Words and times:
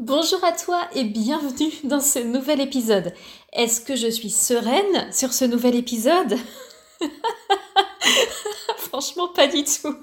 Bonjour 0.00 0.44
à 0.44 0.52
toi 0.52 0.82
et 0.94 1.02
bienvenue 1.02 1.72
dans 1.82 1.98
ce 1.98 2.20
nouvel 2.20 2.60
épisode. 2.60 3.12
Est-ce 3.52 3.80
que 3.80 3.96
je 3.96 4.06
suis 4.06 4.30
sereine 4.30 5.12
sur 5.12 5.32
ce 5.32 5.44
nouvel 5.44 5.74
épisode? 5.74 6.36
Franchement, 8.78 9.26
pas 9.26 9.48
du 9.48 9.64
tout. 9.64 9.96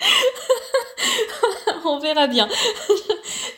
On 1.84 2.00
verra 2.00 2.26
bien. 2.26 2.48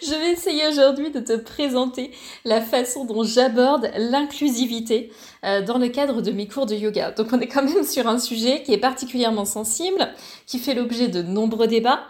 je 0.02 0.10
vais 0.10 0.32
essayer 0.32 0.68
aujourd'hui 0.68 1.10
de 1.10 1.20
te 1.20 1.36
présenter 1.36 2.10
la 2.44 2.60
façon 2.60 3.06
dont 3.06 3.22
j'aborde 3.22 3.90
l'inclusivité 3.96 5.10
euh, 5.42 5.62
dans 5.62 5.78
le 5.78 5.88
cadre 5.88 6.20
de 6.20 6.32
mes 6.32 6.46
cours 6.48 6.66
de 6.66 6.74
yoga. 6.74 7.12
Donc 7.12 7.28
on 7.32 7.40
est 7.40 7.48
quand 7.48 7.62
même 7.62 7.84
sur 7.84 8.06
un 8.08 8.18
sujet 8.18 8.62
qui 8.62 8.74
est 8.74 8.78
particulièrement 8.78 9.46
sensible, 9.46 10.12
qui 10.44 10.58
fait 10.58 10.74
l'objet 10.74 11.08
de 11.08 11.22
nombreux 11.22 11.66
débats. 11.66 12.02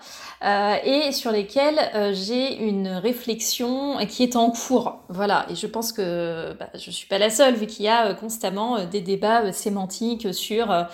Euh, 0.45 0.77
et 0.85 1.11
sur 1.11 1.33
lesquels 1.33 1.79
euh, 1.95 2.13
j'ai 2.15 2.63
une 2.63 2.89
réflexion 2.89 3.97
qui 4.07 4.23
est 4.23 4.37
en 4.37 4.51
cours. 4.51 5.01
Voilà, 5.09 5.47
et 5.51 5.57
je 5.57 5.67
pense 5.67 5.93
que 5.93 6.53
bah, 6.59 6.69
je 6.75 6.91
ne 6.91 6.95
suis 6.95 7.09
pas 7.09 7.19
la 7.19 7.31
seule, 7.31 7.55
vu 7.55 7.67
qu'il 7.67 7.85
y 7.85 7.89
a 7.89 8.07
euh, 8.07 8.15
constamment 8.15 8.85
des 8.85 9.01
débats 9.01 9.53
sémantiques 9.53 10.33
sur 10.33 10.87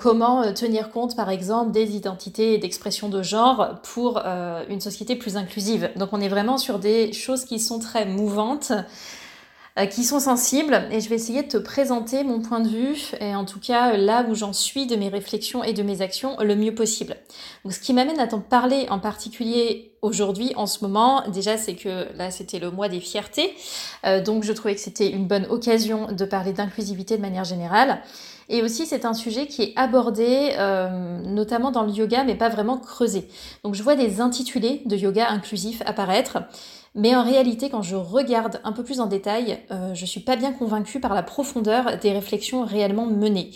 comment 0.00 0.52
tenir 0.52 0.90
compte, 0.90 1.14
par 1.14 1.30
exemple, 1.30 1.70
des 1.70 1.94
identités 1.94 2.54
et 2.54 2.58
d'expressions 2.58 3.08
de 3.08 3.22
genre 3.22 3.76
pour 3.84 4.20
une 4.68 4.80
société 4.80 5.14
plus 5.14 5.36
inclusive. 5.36 5.90
Donc 5.94 6.08
on 6.12 6.20
est 6.20 6.28
vraiment 6.28 6.58
sur 6.58 6.80
des 6.80 7.12
choses 7.12 7.44
qui 7.44 7.60
sont 7.60 7.78
très 7.78 8.04
mouvantes. 8.04 8.72
Euh, 9.78 9.84
qui 9.84 10.04
sont 10.04 10.20
sensibles 10.20 10.88
et 10.90 11.00
je 11.00 11.10
vais 11.10 11.16
essayer 11.16 11.42
de 11.42 11.48
te 11.48 11.58
présenter 11.58 12.24
mon 12.24 12.40
point 12.40 12.60
de 12.60 12.68
vue 12.68 13.12
et 13.20 13.34
en 13.34 13.44
tout 13.44 13.60
cas 13.60 13.94
là 13.98 14.24
où 14.26 14.34
j'en 14.34 14.54
suis 14.54 14.86
de 14.86 14.96
mes 14.96 15.10
réflexions 15.10 15.62
et 15.62 15.74
de 15.74 15.82
mes 15.82 16.00
actions 16.00 16.38
le 16.40 16.56
mieux 16.56 16.74
possible. 16.74 17.14
Donc 17.62 17.74
ce 17.74 17.80
qui 17.80 17.92
m'amène 17.92 18.18
à 18.18 18.26
t'en 18.26 18.40
parler 18.40 18.86
en 18.88 18.98
particulier 18.98 19.92
aujourd'hui 20.00 20.54
en 20.56 20.64
ce 20.64 20.82
moment, 20.82 21.28
déjà 21.28 21.58
c'est 21.58 21.74
que 21.74 22.06
là 22.16 22.30
c'était 22.30 22.58
le 22.58 22.70
mois 22.70 22.88
des 22.88 23.00
fiertés, 23.00 23.54
euh, 24.06 24.22
donc 24.22 24.44
je 24.44 24.52
trouvais 24.54 24.74
que 24.74 24.80
c'était 24.80 25.10
une 25.10 25.26
bonne 25.26 25.44
occasion 25.50 26.10
de 26.10 26.24
parler 26.24 26.54
d'inclusivité 26.54 27.18
de 27.18 27.22
manière 27.22 27.44
générale. 27.44 28.00
Et 28.48 28.62
aussi, 28.62 28.86
c'est 28.86 29.04
un 29.04 29.14
sujet 29.14 29.46
qui 29.46 29.62
est 29.62 29.72
abordé 29.74 30.52
euh, 30.56 31.20
notamment 31.24 31.72
dans 31.72 31.82
le 31.82 31.90
yoga, 31.90 32.22
mais 32.22 32.36
pas 32.36 32.48
vraiment 32.48 32.78
creusé. 32.78 33.28
Donc, 33.64 33.74
je 33.74 33.82
vois 33.82 33.96
des 33.96 34.20
intitulés 34.20 34.82
de 34.86 34.96
yoga 34.96 35.28
inclusif 35.30 35.82
apparaître. 35.84 36.38
Mais 36.96 37.14
en 37.14 37.22
réalité, 37.22 37.68
quand 37.68 37.82
je 37.82 37.94
regarde 37.94 38.60
un 38.64 38.72
peu 38.72 38.82
plus 38.82 39.00
en 39.00 39.06
détail, 39.06 39.58
euh, 39.70 39.92
je 39.92 40.06
suis 40.06 40.20
pas 40.20 40.34
bien 40.34 40.52
convaincue 40.52 40.98
par 40.98 41.14
la 41.14 41.22
profondeur 41.22 41.98
des 41.98 42.12
réflexions 42.12 42.64
réellement 42.64 43.04
menées. 43.04 43.50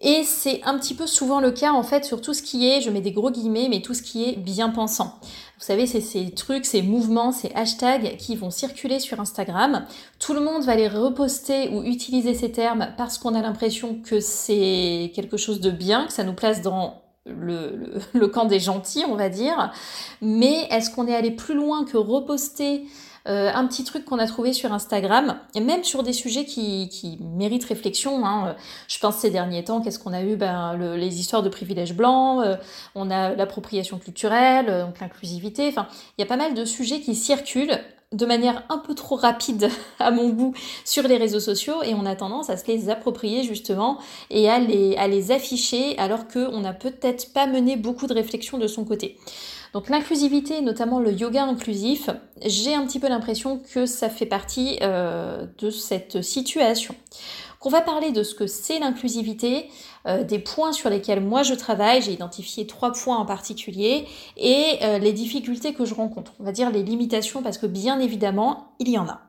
Et 0.00 0.24
c'est 0.24 0.62
un 0.64 0.78
petit 0.78 0.94
peu 0.94 1.06
souvent 1.06 1.40
le 1.40 1.50
cas 1.50 1.72
en 1.72 1.82
fait 1.82 2.04
sur 2.04 2.20
tout 2.20 2.34
ce 2.34 2.42
qui 2.42 2.68
est, 2.68 2.80
je 2.80 2.90
mets 2.90 3.00
des 3.00 3.12
gros 3.12 3.30
guillemets, 3.30 3.68
mais 3.70 3.80
tout 3.80 3.94
ce 3.94 4.02
qui 4.02 4.28
est 4.28 4.36
bien 4.36 4.70
pensant. 4.70 5.18
Vous 5.58 5.64
savez, 5.64 5.86
c'est 5.86 6.00
ces 6.00 6.30
trucs, 6.32 6.64
ces 6.64 6.82
mouvements, 6.82 7.32
ces 7.32 7.52
hashtags 7.54 8.16
qui 8.16 8.34
vont 8.34 8.50
circuler 8.50 8.98
sur 8.98 9.20
Instagram. 9.20 9.86
Tout 10.18 10.34
le 10.34 10.40
monde 10.40 10.64
va 10.64 10.74
les 10.74 10.88
reposter 10.88 11.68
ou 11.68 11.84
utiliser 11.84 12.34
ces 12.34 12.50
termes 12.50 12.88
parce 12.96 13.18
qu'on 13.18 13.34
a 13.34 13.40
l'impression 13.40 14.00
que 14.02 14.20
c'est 14.20 15.12
quelque 15.14 15.36
chose 15.36 15.60
de 15.60 15.70
bien, 15.70 16.06
que 16.06 16.12
ça 16.12 16.24
nous 16.24 16.34
place 16.34 16.60
dans 16.60 17.03
le, 17.26 18.00
le, 18.12 18.28
camp 18.28 18.44
des 18.44 18.60
gentils, 18.60 19.04
on 19.08 19.16
va 19.16 19.28
dire. 19.28 19.72
Mais 20.20 20.66
est-ce 20.70 20.90
qu'on 20.90 21.06
est 21.06 21.14
allé 21.14 21.30
plus 21.30 21.54
loin 21.54 21.84
que 21.84 21.96
reposter 21.96 22.86
euh, 23.26 23.50
un 23.54 23.66
petit 23.66 23.84
truc 23.84 24.04
qu'on 24.04 24.18
a 24.18 24.26
trouvé 24.26 24.52
sur 24.52 24.70
Instagram, 24.74 25.38
et 25.54 25.60
même 25.60 25.82
sur 25.82 26.02
des 26.02 26.12
sujets 26.12 26.44
qui, 26.44 26.90
qui 26.90 27.18
méritent 27.22 27.64
réflexion. 27.64 28.26
Hein. 28.26 28.54
Je 28.86 28.98
pense 28.98 29.16
ces 29.16 29.30
derniers 29.30 29.64
temps, 29.64 29.80
qu'est-ce 29.80 29.98
qu'on 29.98 30.12
a 30.12 30.22
eu? 30.22 30.36
Ben, 30.36 30.76
Les 30.96 31.20
histoires 31.20 31.42
de 31.42 31.48
privilèges 31.48 31.94
blancs, 31.94 32.44
euh, 32.44 32.56
on 32.94 33.10
a 33.10 33.34
l'appropriation 33.34 33.98
culturelle, 33.98 34.66
euh, 34.68 34.84
donc 34.84 35.00
l'inclusivité. 35.00 35.68
Enfin, 35.68 35.88
il 36.18 36.20
y 36.20 36.24
a 36.24 36.26
pas 36.26 36.36
mal 36.36 36.52
de 36.52 36.66
sujets 36.66 37.00
qui 37.00 37.14
circulent 37.14 37.78
de 38.14 38.26
manière 38.26 38.64
un 38.68 38.78
peu 38.78 38.94
trop 38.94 39.16
rapide 39.16 39.68
à 39.98 40.10
mon 40.10 40.30
goût 40.30 40.54
sur 40.84 41.06
les 41.06 41.16
réseaux 41.16 41.40
sociaux 41.40 41.82
et 41.82 41.94
on 41.94 42.06
a 42.06 42.16
tendance 42.16 42.48
à 42.48 42.56
se 42.56 42.66
les 42.66 42.88
approprier 42.88 43.42
justement 43.42 43.98
et 44.30 44.48
à 44.48 44.58
les, 44.58 44.96
à 44.96 45.08
les 45.08 45.32
afficher 45.32 45.98
alors 45.98 46.28
qu'on 46.28 46.60
n'a 46.60 46.72
peut-être 46.72 47.32
pas 47.32 47.46
mené 47.46 47.76
beaucoup 47.76 48.06
de 48.06 48.14
réflexion 48.14 48.58
de 48.58 48.66
son 48.66 48.84
côté. 48.84 49.18
Donc 49.74 49.88
l'inclusivité, 49.88 50.60
notamment 50.60 51.00
le 51.00 51.12
yoga 51.12 51.42
inclusif, 51.44 52.08
j'ai 52.46 52.74
un 52.74 52.86
petit 52.86 53.00
peu 53.00 53.08
l'impression 53.08 53.58
que 53.58 53.86
ça 53.86 54.08
fait 54.08 54.24
partie 54.24 54.78
euh, 54.82 55.46
de 55.58 55.68
cette 55.70 56.22
situation. 56.22 56.94
On 57.66 57.70
va 57.70 57.80
parler 57.80 58.12
de 58.12 58.22
ce 58.22 58.34
que 58.34 58.46
c'est 58.46 58.78
l'inclusivité, 58.78 59.70
euh, 60.06 60.22
des 60.22 60.38
points 60.38 60.72
sur 60.72 60.90
lesquels 60.90 61.22
moi 61.22 61.42
je 61.42 61.54
travaille, 61.54 62.02
j'ai 62.02 62.12
identifié 62.12 62.66
trois 62.66 62.92
points 62.92 63.16
en 63.16 63.24
particulier, 63.24 64.06
et 64.36 64.76
euh, 64.82 64.98
les 64.98 65.14
difficultés 65.14 65.72
que 65.72 65.86
je 65.86 65.94
rencontre. 65.94 66.32
On 66.40 66.44
va 66.44 66.52
dire 66.52 66.70
les 66.70 66.82
limitations 66.82 67.42
parce 67.42 67.56
que 67.56 67.66
bien 67.66 67.98
évidemment, 68.00 68.74
il 68.80 68.90
y 68.90 68.98
en 68.98 69.08
a. 69.08 69.22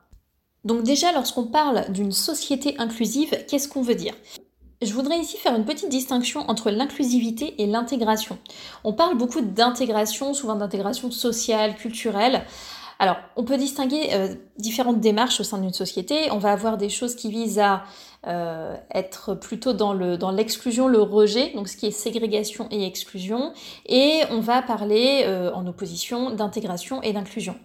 Donc 0.65 0.83
déjà, 0.83 1.13
lorsqu'on 1.13 1.45
parle 1.45 1.89
d'une 1.93 2.11
société 2.11 2.75
inclusive, 2.77 3.45
qu'est-ce 3.47 3.69
qu'on 3.69 3.81
veut 3.81 3.95
dire? 3.95 4.15
Je 4.81 4.91
voudrais 4.91 5.17
ici 5.17 5.37
faire 5.37 5.55
une 5.55 5.63
petite 5.63 5.89
distinction 5.89 6.41
entre 6.49 6.71
l'inclusivité 6.71 7.55
et 7.63 7.67
l'intégration. 7.67 8.37
On 8.83 8.91
parle 8.91 9.15
beaucoup 9.15 9.39
d'intégration, 9.39 10.33
souvent 10.33 10.55
d'intégration 10.55 11.09
sociale, 11.09 11.77
culturelle. 11.77 12.43
Alors, 12.99 13.17
on 13.35 13.43
peut 13.43 13.57
distinguer 13.57 14.09
euh, 14.13 14.33
différentes 14.57 15.01
démarches 15.01 15.39
au 15.39 15.43
sein 15.43 15.57
d'une 15.57 15.73
société. 15.73 16.31
On 16.31 16.37
va 16.37 16.51
avoir 16.51 16.77
des 16.77 16.89
choses 16.89 17.15
qui 17.15 17.29
visent 17.29 17.59
à 17.59 17.83
euh, 18.27 18.75
être 18.93 19.35
plutôt 19.35 19.73
dans 19.73 19.93
le 19.93 20.17
dans 20.17 20.31
l'exclusion, 20.31 20.87
le 20.87 21.01
rejet, 21.01 21.51
donc 21.53 21.67
ce 21.67 21.77
qui 21.77 21.85
est 21.85 21.91
ségrégation 21.91 22.67
et 22.71 22.85
exclusion, 22.85 23.53
et 23.85 24.21
on 24.31 24.39
va 24.39 24.61
parler 24.61 25.23
euh, 25.25 25.51
en 25.53 25.67
opposition 25.67 26.31
d'intégration 26.31 27.01
et 27.03 27.13
d'inclusion. 27.13 27.55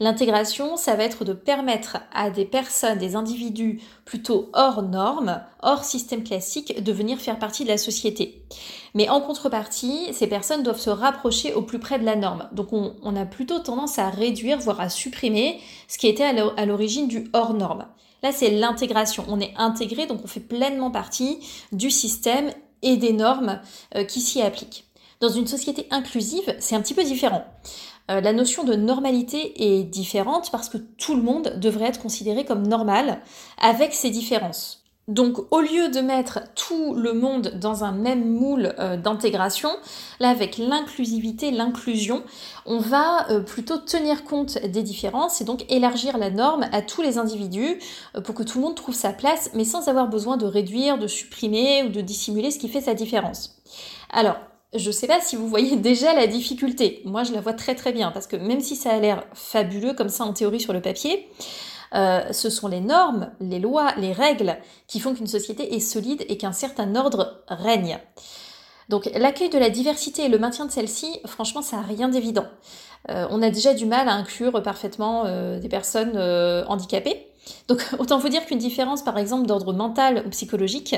L'intégration, 0.00 0.76
ça 0.76 0.94
va 0.94 1.04
être 1.04 1.24
de 1.24 1.32
permettre 1.32 1.98
à 2.12 2.30
des 2.30 2.44
personnes, 2.44 2.98
des 2.98 3.16
individus 3.16 3.80
plutôt 4.04 4.50
hors 4.52 4.82
normes, 4.82 5.42
hors 5.62 5.84
système 5.84 6.22
classique, 6.22 6.82
de 6.82 6.92
venir 6.92 7.18
faire 7.18 7.38
partie 7.38 7.64
de 7.64 7.68
la 7.68 7.78
société. 7.78 8.44
Mais 8.94 9.08
en 9.08 9.20
contrepartie, 9.20 10.12
ces 10.12 10.26
personnes 10.26 10.62
doivent 10.62 10.78
se 10.78 10.90
rapprocher 10.90 11.54
au 11.54 11.62
plus 11.62 11.78
près 11.78 11.98
de 11.98 12.04
la 12.04 12.16
norme. 12.16 12.48
Donc 12.52 12.72
on, 12.72 12.94
on 13.02 13.16
a 13.16 13.26
plutôt 13.26 13.58
tendance 13.58 13.98
à 13.98 14.10
réduire, 14.10 14.58
voire 14.58 14.80
à 14.80 14.88
supprimer 14.88 15.60
ce 15.88 15.98
qui 15.98 16.06
était 16.06 16.24
à 16.24 16.66
l'origine 16.66 17.08
du 17.08 17.28
hors 17.32 17.54
norme. 17.54 17.86
Là, 18.24 18.32
c'est 18.32 18.48
l'intégration. 18.48 19.26
On 19.28 19.38
est 19.38 19.52
intégré, 19.58 20.06
donc 20.06 20.20
on 20.24 20.26
fait 20.26 20.40
pleinement 20.40 20.90
partie 20.90 21.40
du 21.72 21.90
système 21.90 22.50
et 22.80 22.96
des 22.96 23.12
normes 23.12 23.60
euh, 23.96 24.04
qui 24.04 24.22
s'y 24.22 24.40
appliquent. 24.40 24.86
Dans 25.20 25.28
une 25.28 25.46
société 25.46 25.86
inclusive, 25.90 26.56
c'est 26.58 26.74
un 26.74 26.80
petit 26.80 26.94
peu 26.94 27.04
différent. 27.04 27.44
Euh, 28.10 28.22
la 28.22 28.32
notion 28.32 28.64
de 28.64 28.74
normalité 28.76 29.76
est 29.78 29.84
différente 29.84 30.50
parce 30.50 30.70
que 30.70 30.78
tout 30.78 31.14
le 31.14 31.20
monde 31.20 31.58
devrait 31.60 31.88
être 31.88 32.00
considéré 32.00 32.46
comme 32.46 32.66
normal 32.66 33.20
avec 33.60 33.92
ses 33.92 34.08
différences. 34.08 34.83
Donc 35.06 35.36
au 35.50 35.60
lieu 35.60 35.90
de 35.90 36.00
mettre 36.00 36.40
tout 36.54 36.94
le 36.94 37.12
monde 37.12 37.52
dans 37.60 37.84
un 37.84 37.92
même 37.92 38.24
moule 38.24 38.74
euh, 38.78 38.96
d'intégration, 38.96 39.68
là 40.18 40.30
avec 40.30 40.56
l'inclusivité, 40.56 41.50
l'inclusion, 41.50 42.22
on 42.64 42.78
va 42.78 43.30
euh, 43.30 43.40
plutôt 43.40 43.76
tenir 43.76 44.24
compte 44.24 44.58
des 44.66 44.82
différences 44.82 45.42
et 45.42 45.44
donc 45.44 45.70
élargir 45.70 46.16
la 46.16 46.30
norme 46.30 46.66
à 46.72 46.80
tous 46.80 47.02
les 47.02 47.18
individus 47.18 47.78
euh, 48.16 48.22
pour 48.22 48.34
que 48.34 48.42
tout 48.42 48.58
le 48.58 48.64
monde 48.64 48.76
trouve 48.76 48.94
sa 48.94 49.12
place, 49.12 49.50
mais 49.52 49.64
sans 49.64 49.88
avoir 49.88 50.08
besoin 50.08 50.38
de 50.38 50.46
réduire, 50.46 50.96
de 50.96 51.06
supprimer 51.06 51.82
ou 51.82 51.90
de 51.90 52.00
dissimuler 52.00 52.50
ce 52.50 52.58
qui 52.58 52.68
fait 52.68 52.80
sa 52.80 52.94
différence. 52.94 53.60
Alors, 54.10 54.36
je 54.72 54.86
ne 54.86 54.92
sais 54.92 55.06
pas 55.06 55.20
si 55.20 55.36
vous 55.36 55.48
voyez 55.48 55.76
déjà 55.90 56.14
la 56.14 56.26
difficulté. 56.26 57.02
Moi, 57.04 57.24
je 57.24 57.32
la 57.34 57.42
vois 57.42 57.52
très 57.52 57.74
très 57.74 57.92
bien 57.92 58.10
parce 58.10 58.26
que 58.26 58.36
même 58.36 58.60
si 58.60 58.74
ça 58.74 58.92
a 58.92 58.98
l'air 58.98 59.24
fabuleux 59.34 59.92
comme 59.92 60.08
ça 60.08 60.24
en 60.24 60.32
théorie 60.32 60.60
sur 60.60 60.72
le 60.72 60.80
papier, 60.80 61.28
euh, 61.94 62.32
ce 62.32 62.50
sont 62.50 62.68
les 62.68 62.80
normes, 62.80 63.30
les 63.40 63.58
lois, 63.58 63.92
les 63.96 64.12
règles 64.12 64.56
qui 64.86 65.00
font 65.00 65.14
qu'une 65.14 65.26
société 65.26 65.74
est 65.74 65.80
solide 65.80 66.24
et 66.28 66.36
qu'un 66.36 66.52
certain 66.52 66.94
ordre 66.96 67.42
règne. 67.48 67.98
Donc 68.88 69.08
l'accueil 69.14 69.48
de 69.48 69.58
la 69.58 69.70
diversité 69.70 70.24
et 70.24 70.28
le 70.28 70.38
maintien 70.38 70.66
de 70.66 70.70
celle-ci, 70.70 71.20
franchement, 71.26 71.62
ça 71.62 71.76
n'a 71.76 71.82
rien 71.82 72.08
d'évident. 72.08 72.46
Euh, 73.10 73.26
on 73.30 73.42
a 73.42 73.50
déjà 73.50 73.74
du 73.74 73.86
mal 73.86 74.08
à 74.08 74.14
inclure 74.14 74.62
parfaitement 74.62 75.24
euh, 75.26 75.58
des 75.58 75.68
personnes 75.68 76.18
handicapées. 76.68 77.28
Donc 77.68 77.84
autant 77.98 78.18
vous 78.18 78.28
dire 78.28 78.44
qu'une 78.46 78.58
différence 78.58 79.02
par 79.02 79.18
exemple 79.18 79.46
d'ordre 79.46 79.72
mental 79.72 80.24
ou 80.26 80.30
psychologique, 80.30 80.94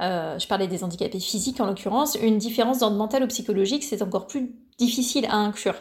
euh, 0.00 0.38
je 0.38 0.46
parlais 0.46 0.66
des 0.66 0.84
handicapés 0.84 1.20
physiques 1.20 1.60
en 1.60 1.66
l'occurrence, 1.66 2.16
une 2.20 2.38
différence 2.38 2.78
d'ordre 2.78 2.96
mental 2.96 3.22
ou 3.22 3.26
psychologique 3.26 3.84
c'est 3.84 4.02
encore 4.02 4.26
plus 4.26 4.52
difficile 4.78 5.26
à 5.26 5.34
inclure. 5.34 5.74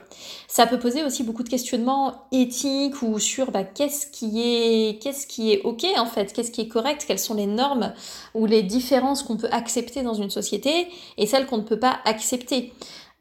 Ça 0.48 0.66
peut 0.66 0.80
poser 0.80 1.04
aussi 1.04 1.24
beaucoup 1.24 1.44
de 1.44 1.50
questionnements 1.50 2.28
éthiques 2.32 3.02
ou 3.04 3.20
sur 3.20 3.52
bah, 3.52 3.64
qu'est-ce 3.64 4.08
qui 4.08 4.42
est 4.42 5.02
qu'est-ce 5.02 5.28
qui 5.28 5.52
est 5.54 5.62
ok 5.62 5.86
en 5.98 6.08
fait, 6.08 6.34
qu'est-ce 6.34 6.52
qui 6.52 6.62
est 6.62 6.68
correct, 6.68 7.06
quelles 7.08 7.20
sont 7.20 7.36
les 7.36 7.46
normes 7.46 7.94
ou 8.34 8.48
les 8.48 8.64
différences 8.64 9.22
qu'on 9.22 9.38
peut 9.38 9.50
accepter 9.52 10.02
dans 10.02 10.16
une 10.16 10.32
société 10.32 10.88
et 11.18 11.28
celles 11.28 11.46
qu'on 11.46 11.58
ne 11.58 11.64
peut 11.64 11.80
pas 11.80 12.00
accepter. 12.06 12.74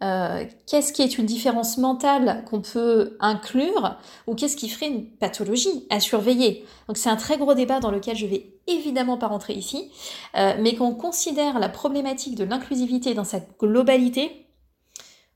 Euh, 0.03 0.45
qu'est-ce 0.67 0.93
qui 0.93 1.01
est 1.01 1.17
une 1.17 1.25
différence 1.25 1.79
mentale 1.79 2.45
qu'on 2.51 2.61
peut 2.61 3.17
inclure 3.19 3.97
ou 4.27 4.35
qu'est-ce 4.35 4.57
qui 4.57 4.69
ferait 4.69 4.89
une 4.89 5.09
pathologie 5.09 5.87
à 5.89 6.01
surveiller? 6.01 6.67
Donc 6.87 6.99
c'est 6.99 7.09
un 7.09 7.17
très 7.17 7.39
gros 7.39 7.55
débat 7.55 7.81
dans 7.81 7.91
lequel 7.91 8.15
je 8.15 8.27
vais 8.27 8.53
évidemment 8.67 9.17
pas 9.17 9.29
rentrer 9.29 9.55
ici, 9.55 9.91
euh, 10.37 10.53
mais 10.61 10.75
qu'on 10.75 10.95
considère 10.95 11.59
la 11.59 11.71
problématique 11.71 12.35
de 12.35 12.45
l'inclusivité 12.45 13.15
dans 13.15 13.25
sa 13.25 13.41
globalité, 13.59 14.47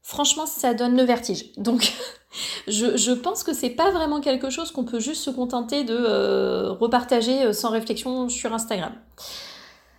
franchement 0.02 0.44
ça 0.44 0.74
donne 0.74 0.94
le 0.94 1.04
vertige. 1.04 1.52
Donc 1.56 1.94
je, 2.68 3.12
pense 3.12 3.44
que 3.44 3.54
c'est 3.54 3.70
pas 3.70 3.90
vraiment 3.90 4.20
quelque 4.20 4.50
chose 4.50 4.72
qu'on 4.72 4.84
peut 4.84 5.00
juste 5.00 5.22
se 5.22 5.30
contenter 5.30 5.84
de 5.84 5.96
euh, 5.96 6.72
repartager 6.72 7.54
sans 7.54 7.70
réflexion 7.70 8.28
sur 8.28 8.52
Instagram. 8.52 8.92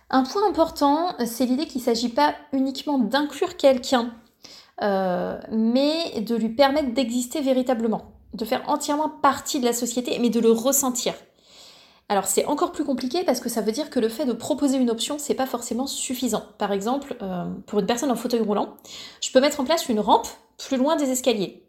Un 0.08 0.22
point 0.22 0.46
important, 0.46 1.16
c'est 1.26 1.46
l'idée 1.46 1.66
qu'il 1.66 1.80
ne 1.80 1.86
s'agit 1.86 2.10
pas 2.10 2.36
uniquement 2.52 2.98
d'inclure 2.98 3.56
quelqu'un 3.56 4.12
euh, 4.82 5.38
mais 5.50 6.20
de 6.20 6.34
lui 6.34 6.48
permettre 6.48 6.92
d'exister 6.92 7.40
véritablement, 7.40 8.12
de 8.34 8.44
faire 8.44 8.62
entièrement 8.68 9.08
partie 9.08 9.60
de 9.60 9.64
la 9.64 9.72
société, 9.72 10.18
mais 10.18 10.30
de 10.30 10.40
le 10.40 10.50
ressentir. 10.50 11.14
Alors 12.08 12.26
c'est 12.26 12.44
encore 12.44 12.72
plus 12.72 12.84
compliqué 12.84 13.24
parce 13.24 13.40
que 13.40 13.48
ça 13.48 13.62
veut 13.62 13.72
dire 13.72 13.88
que 13.88 14.00
le 14.00 14.08
fait 14.08 14.24
de 14.24 14.32
proposer 14.32 14.76
une 14.76 14.90
option, 14.90 15.16
c'est 15.18 15.34
pas 15.34 15.46
forcément 15.46 15.86
suffisant. 15.86 16.42
Par 16.58 16.72
exemple, 16.72 17.16
euh, 17.22 17.44
pour 17.66 17.78
une 17.78 17.86
personne 17.86 18.10
en 18.10 18.16
fauteuil 18.16 18.40
roulant, 18.40 18.76
je 19.22 19.30
peux 19.30 19.40
mettre 19.40 19.60
en 19.60 19.64
place 19.64 19.88
une 19.88 20.00
rampe 20.00 20.28
plus 20.58 20.76
loin 20.76 20.96
des 20.96 21.10
escaliers. 21.10 21.64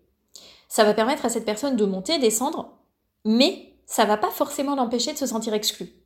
Ça 0.67 0.83
va 0.83 0.93
permettre 0.93 1.25
à 1.25 1.29
cette 1.29 1.45
personne 1.45 1.75
de 1.75 1.85
monter, 1.85 2.17
descendre, 2.17 2.73
mais 3.25 3.73
ça 3.85 4.05
va 4.05 4.17
pas 4.17 4.31
forcément 4.31 4.75
l'empêcher 4.75 5.13
de 5.13 5.17
se 5.17 5.27
sentir 5.27 5.53
exclue. 5.53 6.02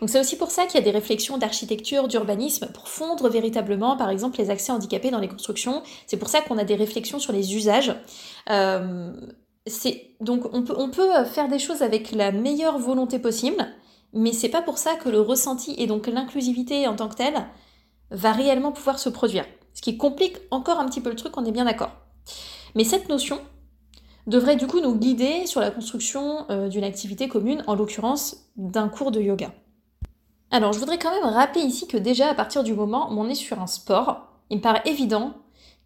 Donc 0.00 0.10
c'est 0.10 0.20
aussi 0.20 0.36
pour 0.36 0.50
ça 0.50 0.66
qu'il 0.66 0.74
y 0.74 0.82
a 0.82 0.84
des 0.84 0.90
réflexions 0.90 1.38
d'architecture, 1.38 2.08
d'urbanisme, 2.08 2.68
pour 2.72 2.88
fondre 2.88 3.28
véritablement, 3.28 3.96
par 3.96 4.10
exemple, 4.10 4.38
les 4.38 4.50
accès 4.50 4.72
handicapés 4.72 5.10
dans 5.10 5.20
les 5.20 5.28
constructions. 5.28 5.82
C'est 6.06 6.16
pour 6.16 6.28
ça 6.28 6.40
qu'on 6.40 6.58
a 6.58 6.64
des 6.64 6.74
réflexions 6.74 7.18
sur 7.18 7.32
les 7.32 7.54
usages. 7.54 7.94
Euh, 8.50 9.12
donc 10.20 10.44
on 10.52 10.62
peut, 10.62 10.74
on 10.76 10.90
peut 10.90 11.24
faire 11.24 11.48
des 11.48 11.58
choses 11.58 11.82
avec 11.82 12.12
la 12.12 12.32
meilleure 12.32 12.78
volonté 12.78 13.18
possible, 13.18 13.66
mais 14.12 14.32
c'est 14.32 14.50
pas 14.50 14.62
pour 14.62 14.76
ça 14.76 14.94
que 14.94 15.08
le 15.08 15.20
ressenti 15.20 15.74
et 15.78 15.86
donc 15.86 16.06
l'inclusivité 16.06 16.86
en 16.86 16.96
tant 16.96 17.08
que 17.08 17.14
telle 17.14 17.46
va 18.10 18.32
réellement 18.32 18.72
pouvoir 18.72 18.98
se 18.98 19.08
produire. 19.08 19.46
Ce 19.72 19.80
qui 19.80 19.96
complique 19.96 20.36
encore 20.50 20.78
un 20.78 20.86
petit 20.86 21.00
peu 21.00 21.08
le 21.10 21.16
truc, 21.16 21.36
on 21.36 21.44
est 21.44 21.50
bien 21.50 21.64
d'accord. 21.64 21.92
Mais 22.74 22.84
cette 22.84 23.08
notion 23.08 23.40
devrait 24.26 24.56
du 24.56 24.66
coup 24.66 24.80
nous 24.80 24.94
guider 24.94 25.46
sur 25.46 25.60
la 25.60 25.70
construction 25.70 26.46
euh, 26.50 26.68
d'une 26.68 26.84
activité 26.84 27.28
commune, 27.28 27.62
en 27.66 27.74
l'occurrence 27.74 28.48
d'un 28.56 28.88
cours 28.88 29.10
de 29.10 29.20
yoga. 29.20 29.52
Alors, 30.50 30.72
je 30.72 30.78
voudrais 30.78 30.98
quand 30.98 31.10
même 31.10 31.32
rappeler 31.32 31.62
ici 31.62 31.86
que 31.86 31.96
déjà, 31.96 32.28
à 32.30 32.34
partir 32.34 32.62
du 32.62 32.74
moment 32.74 33.10
où 33.10 33.20
on 33.20 33.28
est 33.28 33.34
sur 33.34 33.60
un 33.60 33.66
sport, 33.66 34.28
il 34.50 34.58
me 34.58 34.62
paraît 34.62 34.82
évident 34.84 35.34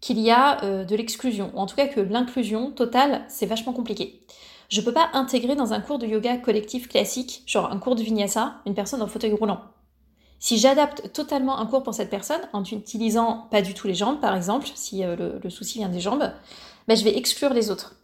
qu'il 0.01 0.19
y 0.19 0.31
a 0.31 0.63
euh, 0.63 0.85
de 0.85 0.95
l'exclusion, 0.95 1.51
ou 1.53 1.59
en 1.59 1.65
tout 1.65 1.75
cas 1.75 1.87
que 1.87 1.99
l'inclusion 1.99 2.71
totale, 2.71 3.25
c'est 3.27 3.45
vachement 3.45 3.73
compliqué. 3.73 4.21
Je 4.69 4.81
peux 4.81 4.93
pas 4.93 5.09
intégrer 5.13 5.55
dans 5.55 5.73
un 5.73 5.81
cours 5.81 5.97
de 5.97 6.05
yoga 6.05 6.37
collectif 6.37 6.87
classique, 6.87 7.43
genre 7.47 7.71
un 7.71 7.79
cours 7.79 7.95
de 7.95 8.03
vinyasa, 8.03 8.55
une 8.65 8.75
personne 8.75 9.01
en 9.01 9.07
fauteuil 9.07 9.33
roulant. 9.33 9.61
Si 10.39 10.57
j'adapte 10.57 11.11
totalement 11.11 11.59
un 11.59 11.65
cours 11.65 11.83
pour 11.83 11.93
cette 11.93 12.09
personne, 12.09 12.41
en 12.53 12.63
utilisant 12.63 13.47
pas 13.51 13.61
du 13.61 13.73
tout 13.73 13.87
les 13.87 13.95
jambes, 13.95 14.21
par 14.21 14.35
exemple, 14.35 14.67
si 14.73 15.03
euh, 15.03 15.39
le, 15.43 15.49
souci 15.49 15.79
vient 15.79 15.89
des 15.89 15.99
jambes, 15.99 16.31
ben, 16.87 16.95
je 16.95 17.03
vais 17.03 17.17
exclure 17.17 17.53
les 17.53 17.71
autres. 17.71 17.95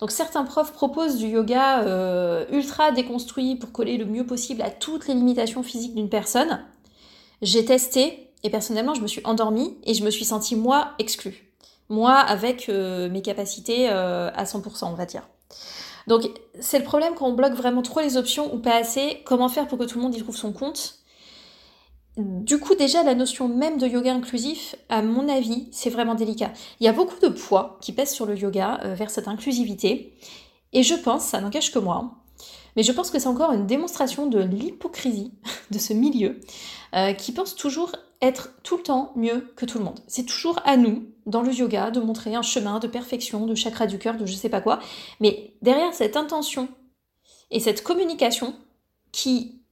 Donc 0.00 0.10
certains 0.10 0.44
profs 0.44 0.72
proposent 0.72 1.16
du 1.16 1.28
yoga 1.28 1.82
euh, 1.82 2.44
ultra 2.50 2.92
déconstruit 2.92 3.56
pour 3.56 3.72
coller 3.72 3.96
le 3.96 4.04
mieux 4.04 4.26
possible 4.26 4.62
à 4.62 4.70
toutes 4.70 5.06
les 5.06 5.14
limitations 5.14 5.62
physiques 5.62 5.94
d'une 5.94 6.08
personne. 6.08 6.60
J'ai 7.42 7.64
testé 7.64 8.30
et 8.42 8.50
personnellement 8.50 8.94
je 8.94 9.00
me 9.00 9.06
suis 9.06 9.22
endormie 9.24 9.76
et 9.84 9.94
je 9.94 10.04
me 10.04 10.10
suis 10.10 10.24
sentie 10.24 10.56
moi 10.56 10.92
exclue. 10.98 11.50
Moi 11.88 12.14
avec 12.14 12.68
euh, 12.68 13.08
mes 13.08 13.22
capacités 13.22 13.88
euh, 13.90 14.30
à 14.34 14.44
100% 14.44 14.86
on 14.86 14.94
va 14.94 15.06
dire. 15.06 15.22
Donc 16.06 16.28
c'est 16.60 16.78
le 16.78 16.84
problème 16.84 17.14
quand 17.14 17.26
on 17.26 17.32
bloque 17.32 17.54
vraiment 17.54 17.82
trop 17.82 18.00
les 18.00 18.16
options 18.16 18.54
ou 18.54 18.58
pas 18.58 18.76
assez. 18.76 19.22
Comment 19.24 19.48
faire 19.48 19.68
pour 19.68 19.78
que 19.78 19.84
tout 19.84 19.98
le 19.98 20.04
monde 20.04 20.14
y 20.14 20.22
trouve 20.22 20.36
son 20.36 20.52
compte? 20.52 20.98
Du 22.16 22.58
coup, 22.58 22.74
déjà, 22.74 23.02
la 23.02 23.14
notion 23.14 23.48
même 23.48 23.78
de 23.78 23.88
yoga 23.88 24.14
inclusif, 24.14 24.76
à 24.88 25.02
mon 25.02 25.28
avis, 25.28 25.68
c'est 25.72 25.90
vraiment 25.90 26.14
délicat. 26.14 26.52
Il 26.80 26.84
y 26.84 26.88
a 26.88 26.92
beaucoup 26.92 27.18
de 27.20 27.28
poids 27.28 27.78
qui 27.80 27.92
pèsent 27.92 28.12
sur 28.12 28.26
le 28.26 28.38
yoga 28.38 28.80
euh, 28.84 28.94
vers 28.94 29.10
cette 29.10 29.26
inclusivité. 29.26 30.14
Et 30.72 30.82
je 30.82 30.94
pense, 30.94 31.24
ça 31.24 31.40
n'engage 31.40 31.72
que 31.72 31.78
moi, 31.78 32.12
mais 32.76 32.82
je 32.82 32.92
pense 32.92 33.10
que 33.10 33.18
c'est 33.18 33.28
encore 33.28 33.52
une 33.52 33.66
démonstration 33.66 34.26
de 34.26 34.40
l'hypocrisie 34.40 35.32
de 35.70 35.78
ce 35.78 35.92
milieu 35.92 36.40
euh, 36.94 37.12
qui 37.12 37.32
pense 37.32 37.56
toujours 37.56 37.92
être 38.20 38.50
tout 38.62 38.76
le 38.76 38.82
temps 38.82 39.12
mieux 39.16 39.52
que 39.56 39.66
tout 39.66 39.78
le 39.78 39.84
monde. 39.84 40.00
C'est 40.06 40.24
toujours 40.24 40.60
à 40.64 40.76
nous, 40.76 41.06
dans 41.26 41.42
le 41.42 41.52
yoga, 41.52 41.90
de 41.90 42.00
montrer 42.00 42.34
un 42.34 42.42
chemin 42.42 42.78
de 42.78 42.86
perfection, 42.86 43.46
de 43.46 43.54
chakra 43.54 43.86
du 43.86 43.98
cœur, 43.98 44.16
de 44.16 44.24
je 44.24 44.34
sais 44.34 44.48
pas 44.48 44.60
quoi. 44.60 44.78
Mais 45.20 45.54
derrière 45.62 45.92
cette 45.92 46.16
intention 46.16 46.68
et 47.50 47.60
cette 47.60 47.82
communication 47.82 48.54
qui 49.12 49.63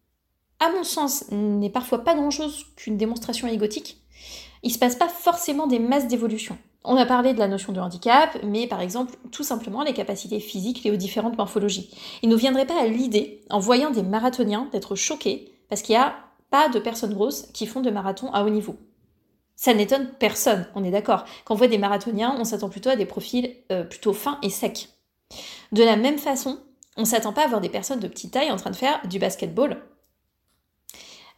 à 0.62 0.70
mon 0.70 0.84
sens, 0.84 1.24
n'est 1.30 1.70
parfois 1.70 2.04
pas 2.04 2.14
grand-chose 2.14 2.66
qu'une 2.76 2.96
démonstration 2.96 3.48
égotique, 3.48 3.98
il 4.62 4.70
se 4.70 4.78
passe 4.78 4.94
pas 4.94 5.08
forcément 5.08 5.66
des 5.66 5.80
masses 5.80 6.06
d'évolution. 6.06 6.56
On 6.84 6.96
a 6.96 7.04
parlé 7.04 7.34
de 7.34 7.38
la 7.38 7.48
notion 7.48 7.72
de 7.72 7.80
handicap, 7.80 8.38
mais 8.44 8.68
par 8.68 8.80
exemple, 8.80 9.16
tout 9.32 9.42
simplement 9.42 9.82
les 9.82 9.92
capacités 9.92 10.38
physiques 10.38 10.84
liées 10.84 10.92
aux 10.92 10.96
différentes 10.96 11.36
morphologies. 11.36 11.90
Il 12.22 12.28
ne 12.28 12.36
viendrait 12.36 12.66
pas 12.66 12.80
à 12.80 12.86
l'idée, 12.86 13.40
en 13.50 13.58
voyant 13.58 13.90
des 13.90 14.02
marathoniens, 14.02 14.68
d'être 14.72 14.94
choqués 14.94 15.52
parce 15.68 15.82
qu'il 15.82 15.94
n'y 15.94 16.00
a 16.00 16.14
pas 16.50 16.68
de 16.68 16.78
personnes 16.78 17.14
grosses 17.14 17.48
qui 17.52 17.66
font 17.66 17.80
de 17.80 17.90
marathons 17.90 18.32
à 18.32 18.44
haut 18.44 18.50
niveau. 18.50 18.76
Ça 19.56 19.74
n'étonne 19.74 20.10
personne, 20.18 20.66
on 20.74 20.84
est 20.84 20.90
d'accord. 20.90 21.24
Quand 21.44 21.54
on 21.54 21.56
voit 21.56 21.68
des 21.68 21.78
marathoniens, 21.78 22.36
on 22.38 22.44
s'attend 22.44 22.68
plutôt 22.68 22.90
à 22.90 22.96
des 22.96 23.06
profils 23.06 23.56
euh, 23.70 23.84
plutôt 23.84 24.12
fins 24.12 24.38
et 24.42 24.50
secs. 24.50 24.88
De 25.72 25.82
la 25.82 25.96
même 25.96 26.18
façon, 26.18 26.58
on 26.96 27.04
s'attend 27.04 27.32
pas 27.32 27.44
à 27.44 27.48
voir 27.48 27.60
des 27.60 27.68
personnes 27.68 28.00
de 28.00 28.08
petite 28.08 28.32
taille 28.32 28.50
en 28.50 28.56
train 28.56 28.70
de 28.70 28.76
faire 28.76 29.00
du 29.08 29.18
basketball 29.18 29.82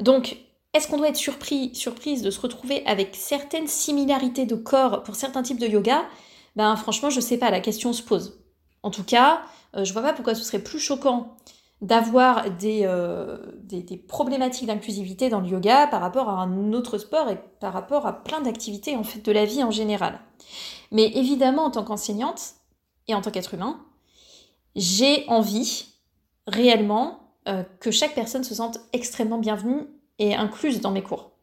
donc, 0.00 0.37
est-ce 0.73 0.88
qu'on 0.88 0.99
doit 0.99 1.08
être 1.08 1.17
surpris, 1.17 1.74
surprise 1.74 2.22
de 2.22 2.31
se 2.31 2.41
retrouver 2.41 2.84
avec 2.86 3.15
certaines 3.15 3.69
similarités 3.69 4.44
de 4.44 4.56
corps 4.56 5.03
pour 5.05 5.15
certains 5.15 5.43
types 5.43 5.60
de 5.60 5.69
yoga? 5.69 6.05
Ben 6.56 6.74
franchement, 6.77 7.10
je 7.10 7.20
sais 7.20 7.39
pas, 7.39 7.51
la 7.51 7.60
question 7.60 7.93
se 7.93 8.03
pose. 8.03 8.41
En 8.82 8.91
tout 8.91 9.05
cas, 9.05 9.43
euh, 9.77 9.84
je 9.84 9.93
vois 9.93 10.03
pas 10.03 10.13
pourquoi 10.13 10.34
ce 10.34 10.44
serait 10.44 10.58
plus 10.58 10.79
choquant 10.79 11.36
d'avoir 11.81 12.46
euh, 12.63 13.39
des, 13.63 13.82
des, 13.82 13.96
problématiques 13.96 14.67
d'inclusivité 14.67 15.29
dans 15.29 15.41
le 15.41 15.48
yoga 15.48 15.86
par 15.86 16.01
rapport 16.01 16.29
à 16.29 16.41
un 16.41 16.72
autre 16.72 16.98
sport 16.98 17.29
et 17.29 17.39
par 17.60 17.72
rapport 17.72 18.06
à 18.06 18.24
plein 18.24 18.41
d'activités 18.41 18.96
en 18.96 19.05
fait 19.05 19.20
de 19.20 19.32
la 19.32 19.44
vie 19.44 19.63
en 19.63 19.70
général. 19.70 20.20
Mais 20.93 21.10
évidemment, 21.15 21.65
en 21.65 21.70
tant 21.70 21.84
qu'enseignante 21.84 22.55
et 23.06 23.15
en 23.15 23.20
tant 23.20 23.31
qu'être 23.31 23.55
humain, 23.55 23.81
j'ai 24.77 25.24
envie 25.29 25.86
réellement 26.46 27.23
euh, 27.48 27.63
que 27.81 27.91
chaque 27.91 28.15
personne 28.15 28.44
se 28.44 28.55
sente 28.55 28.79
extrêmement 28.93 29.39
bienvenue 29.39 29.86
et 30.19 30.34
incluse 30.34 30.81
dans 30.81 30.91
mes 30.91 31.03
cours. 31.03 31.34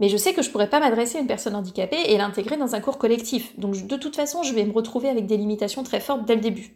Mais 0.00 0.08
je 0.08 0.16
sais 0.16 0.32
que 0.32 0.40
je 0.40 0.50
pourrais 0.50 0.70
pas 0.70 0.80
m'adresser 0.80 1.18
à 1.18 1.20
une 1.20 1.26
personne 1.26 1.54
handicapée 1.54 2.00
et 2.06 2.16
l'intégrer 2.16 2.56
dans 2.56 2.74
un 2.74 2.80
cours 2.80 2.96
collectif. 2.96 3.56
Donc 3.58 3.86
de 3.86 3.96
toute 3.96 4.16
façon, 4.16 4.42
je 4.42 4.54
vais 4.54 4.64
me 4.64 4.72
retrouver 4.72 5.10
avec 5.10 5.26
des 5.26 5.36
limitations 5.36 5.82
très 5.82 6.00
fortes 6.00 6.24
dès 6.24 6.36
le 6.36 6.40
début. 6.40 6.74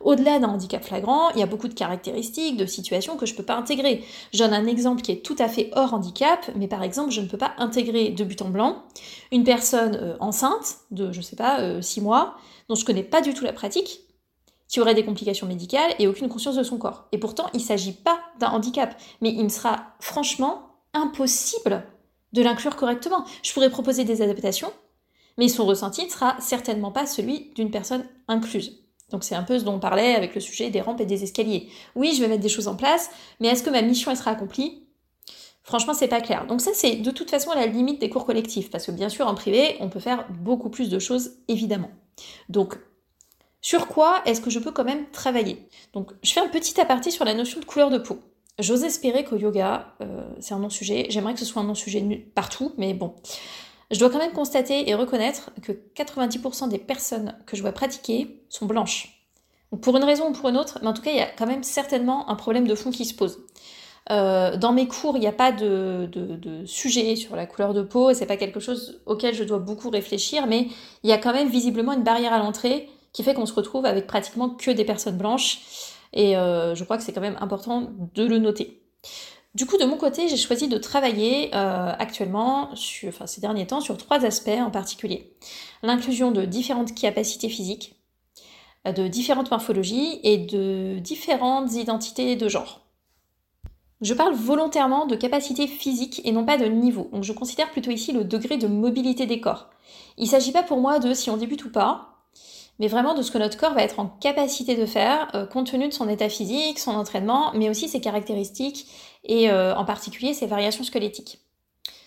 Au-delà 0.00 0.38
d'un 0.38 0.48
handicap 0.48 0.84
flagrant, 0.84 1.30
il 1.30 1.40
y 1.40 1.42
a 1.42 1.46
beaucoup 1.46 1.66
de 1.66 1.74
caractéristiques, 1.74 2.56
de 2.56 2.66
situations 2.66 3.16
que 3.16 3.26
je 3.26 3.34
peux 3.34 3.42
pas 3.42 3.56
intégrer. 3.56 4.04
Je 4.32 4.38
donne 4.38 4.54
un 4.54 4.66
exemple 4.66 5.02
qui 5.02 5.10
est 5.10 5.24
tout 5.24 5.34
à 5.40 5.48
fait 5.48 5.70
hors 5.74 5.94
handicap, 5.94 6.48
mais 6.54 6.68
par 6.68 6.84
exemple, 6.84 7.10
je 7.10 7.20
ne 7.20 7.26
peux 7.26 7.36
pas 7.36 7.54
intégrer 7.58 8.10
de 8.10 8.22
but 8.22 8.40
en 8.40 8.50
blanc 8.50 8.84
une 9.32 9.42
personne 9.42 9.98
euh, 10.00 10.16
enceinte 10.20 10.78
de, 10.92 11.10
je 11.10 11.20
sais 11.20 11.36
pas, 11.36 11.82
6 11.82 12.00
euh, 12.00 12.02
mois, 12.04 12.36
dont 12.68 12.76
je 12.76 12.84
connais 12.84 13.02
pas 13.02 13.20
du 13.20 13.34
tout 13.34 13.44
la 13.44 13.52
pratique, 13.52 14.02
qui 14.70 14.80
aurait 14.80 14.94
des 14.94 15.04
complications 15.04 15.46
médicales 15.46 15.94
et 15.98 16.06
aucune 16.06 16.28
conscience 16.28 16.54
de 16.54 16.62
son 16.62 16.78
corps. 16.78 17.08
Et 17.12 17.18
pourtant, 17.18 17.46
il 17.52 17.58
ne 17.58 17.64
s'agit 17.64 17.92
pas 17.92 18.20
d'un 18.38 18.50
handicap, 18.50 18.96
mais 19.20 19.30
il 19.30 19.42
me 19.42 19.48
sera 19.48 19.94
franchement 19.98 20.62
impossible 20.94 21.84
de 22.32 22.42
l'inclure 22.42 22.76
correctement. 22.76 23.24
Je 23.42 23.52
pourrais 23.52 23.68
proposer 23.68 24.04
des 24.04 24.22
adaptations, 24.22 24.72
mais 25.36 25.48
son 25.48 25.66
ressenti 25.66 26.04
ne 26.04 26.10
sera 26.10 26.36
certainement 26.40 26.92
pas 26.92 27.06
celui 27.06 27.50
d'une 27.56 27.72
personne 27.72 28.06
incluse. 28.28 28.84
Donc 29.10 29.24
c'est 29.24 29.34
un 29.34 29.42
peu 29.42 29.58
ce 29.58 29.64
dont 29.64 29.74
on 29.74 29.80
parlait 29.80 30.14
avec 30.14 30.36
le 30.36 30.40
sujet 30.40 30.70
des 30.70 30.80
rampes 30.80 31.00
et 31.00 31.06
des 31.06 31.24
escaliers. 31.24 31.68
Oui, 31.96 32.12
je 32.14 32.22
vais 32.22 32.28
mettre 32.28 32.42
des 32.42 32.48
choses 32.48 32.68
en 32.68 32.76
place, 32.76 33.10
mais 33.40 33.48
est-ce 33.48 33.64
que 33.64 33.70
ma 33.70 33.82
mission 33.82 34.12
elle 34.12 34.16
sera 34.16 34.30
accomplie? 34.30 34.86
Franchement, 35.64 35.94
c'est 35.94 36.08
pas 36.08 36.20
clair. 36.20 36.46
Donc 36.46 36.60
ça, 36.60 36.70
c'est 36.74 36.96
de 36.96 37.10
toute 37.10 37.30
façon 37.30 37.50
la 37.54 37.66
limite 37.66 38.00
des 38.00 38.08
cours 38.08 38.24
collectifs, 38.24 38.70
parce 38.70 38.86
que 38.86 38.92
bien 38.92 39.08
sûr, 39.08 39.26
en 39.26 39.34
privé, 39.34 39.76
on 39.80 39.88
peut 39.88 40.00
faire 40.00 40.26
beaucoup 40.30 40.70
plus 40.70 40.90
de 40.90 41.00
choses, 41.00 41.32
évidemment. 41.48 41.90
Donc 42.48 42.78
Sur 43.62 43.88
quoi 43.88 44.22
est-ce 44.24 44.40
que 44.40 44.50
je 44.50 44.58
peux 44.58 44.72
quand 44.72 44.84
même 44.84 45.10
travailler? 45.10 45.68
Donc, 45.92 46.12
je 46.22 46.32
fais 46.32 46.40
un 46.40 46.48
petit 46.48 46.80
aparté 46.80 47.10
sur 47.10 47.24
la 47.24 47.34
notion 47.34 47.60
de 47.60 47.64
couleur 47.64 47.90
de 47.90 47.98
peau. 47.98 48.18
J'ose 48.58 48.84
espérer 48.84 49.24
qu'au 49.24 49.36
yoga, 49.36 49.94
euh, 50.00 50.28
c'est 50.38 50.54
un 50.54 50.58
non-sujet. 50.58 51.06
J'aimerais 51.08 51.34
que 51.34 51.40
ce 51.40 51.44
soit 51.46 51.62
un 51.62 51.66
non-sujet 51.66 52.00
partout, 52.34 52.72
mais 52.78 52.94
bon. 52.94 53.14
Je 53.90 53.98
dois 53.98 54.10
quand 54.10 54.18
même 54.18 54.32
constater 54.32 54.88
et 54.88 54.94
reconnaître 54.94 55.50
que 55.62 55.72
90% 55.72 56.68
des 56.68 56.78
personnes 56.78 57.36
que 57.46 57.56
je 57.56 57.62
vois 57.62 57.72
pratiquer 57.72 58.42
sont 58.48 58.66
blanches. 58.66 59.26
Pour 59.82 59.96
une 59.96 60.04
raison 60.04 60.28
ou 60.28 60.32
pour 60.32 60.48
une 60.48 60.56
autre, 60.56 60.78
mais 60.82 60.88
en 60.88 60.92
tout 60.92 61.02
cas, 61.02 61.10
il 61.10 61.16
y 61.16 61.20
a 61.20 61.26
quand 61.26 61.46
même 61.46 61.62
certainement 61.62 62.28
un 62.30 62.34
problème 62.34 62.66
de 62.66 62.74
fond 62.74 62.90
qui 62.90 63.04
se 63.04 63.14
pose. 63.14 63.38
Euh, 64.10 64.56
dans 64.56 64.72
mes 64.72 64.88
cours, 64.88 65.16
il 65.16 65.20
n'y 65.20 65.26
a 65.26 65.32
pas 65.32 65.52
de, 65.52 66.08
de, 66.10 66.64
sujet 66.66 67.14
sur 67.14 67.36
la 67.36 67.46
couleur 67.46 67.74
de 67.74 67.82
peau, 67.82 68.10
et 68.10 68.14
c'est 68.14 68.26
pas 68.26 68.36
quelque 68.36 68.58
chose 68.58 69.00
auquel 69.06 69.34
je 69.34 69.44
dois 69.44 69.58
beaucoup 69.58 69.90
réfléchir, 69.90 70.46
mais 70.46 70.68
il 71.02 71.10
y 71.10 71.12
a 71.12 71.18
quand 71.18 71.32
même 71.32 71.48
visiblement 71.48 71.92
une 71.92 72.02
barrière 72.02 72.32
à 72.32 72.38
l'entrée 72.38 72.88
qui 73.12 73.22
fait 73.22 73.34
qu'on 73.34 73.46
se 73.46 73.52
retrouve 73.52 73.86
avec 73.86 74.06
pratiquement 74.06 74.50
que 74.50 74.70
des 74.70 74.84
personnes 74.84 75.16
blanches, 75.16 75.60
et 76.12 76.36
euh, 76.36 76.74
je 76.74 76.84
crois 76.84 76.96
que 76.96 77.02
c'est 77.02 77.12
quand 77.12 77.20
même 77.20 77.38
important 77.40 77.90
de 78.14 78.24
le 78.24 78.38
noter. 78.38 78.82
Du 79.54 79.66
coup, 79.66 79.78
de 79.78 79.84
mon 79.84 79.96
côté, 79.96 80.28
j'ai 80.28 80.36
choisi 80.36 80.68
de 80.68 80.78
travailler 80.78 81.50
euh, 81.54 81.92
actuellement, 81.98 82.70
enfin 83.08 83.26
ces 83.26 83.40
derniers 83.40 83.66
temps, 83.66 83.80
sur 83.80 83.96
trois 83.96 84.24
aspects 84.24 84.48
en 84.48 84.70
particulier. 84.70 85.36
L'inclusion 85.82 86.30
de 86.30 86.44
différentes 86.44 86.94
capacités 86.94 87.48
physiques, 87.48 87.96
de 88.84 89.08
différentes 89.08 89.50
morphologies 89.50 90.20
et 90.22 90.38
de 90.38 90.98
différentes 91.00 91.74
identités 91.74 92.36
de 92.36 92.48
genre. 92.48 92.80
Je 94.00 94.14
parle 94.14 94.34
volontairement 94.34 95.06
de 95.06 95.14
capacité 95.14 95.66
physique 95.66 96.22
et 96.24 96.32
non 96.32 96.46
pas 96.46 96.56
de 96.56 96.64
niveau. 96.64 97.10
Donc 97.12 97.24
je 97.24 97.32
considère 97.32 97.70
plutôt 97.70 97.90
ici 97.90 98.12
le 98.12 98.24
degré 98.24 98.56
de 98.56 98.66
mobilité 98.66 99.26
des 99.26 99.40
corps. 99.40 99.68
Il 100.16 100.24
ne 100.24 100.30
s'agit 100.30 100.52
pas 100.52 100.62
pour 100.62 100.80
moi 100.80 101.00
de 101.00 101.12
si 101.12 101.28
on 101.28 101.36
débute 101.36 101.64
ou 101.64 101.70
pas, 101.70 102.19
mais 102.80 102.88
vraiment 102.88 103.14
de 103.14 103.22
ce 103.22 103.30
que 103.30 103.38
notre 103.38 103.58
corps 103.58 103.74
va 103.74 103.82
être 103.82 104.00
en 104.00 104.06
capacité 104.06 104.74
de 104.74 104.86
faire 104.86 105.28
euh, 105.34 105.46
compte 105.46 105.70
tenu 105.70 105.86
de 105.86 105.92
son 105.92 106.08
état 106.08 106.30
physique, 106.30 106.78
son 106.78 106.92
entraînement, 106.92 107.52
mais 107.54 107.68
aussi 107.68 107.88
ses 107.88 108.00
caractéristiques 108.00 108.86
et 109.22 109.50
euh, 109.50 109.76
en 109.76 109.84
particulier 109.84 110.32
ses 110.32 110.46
variations 110.46 110.82
squelettiques. 110.82 111.40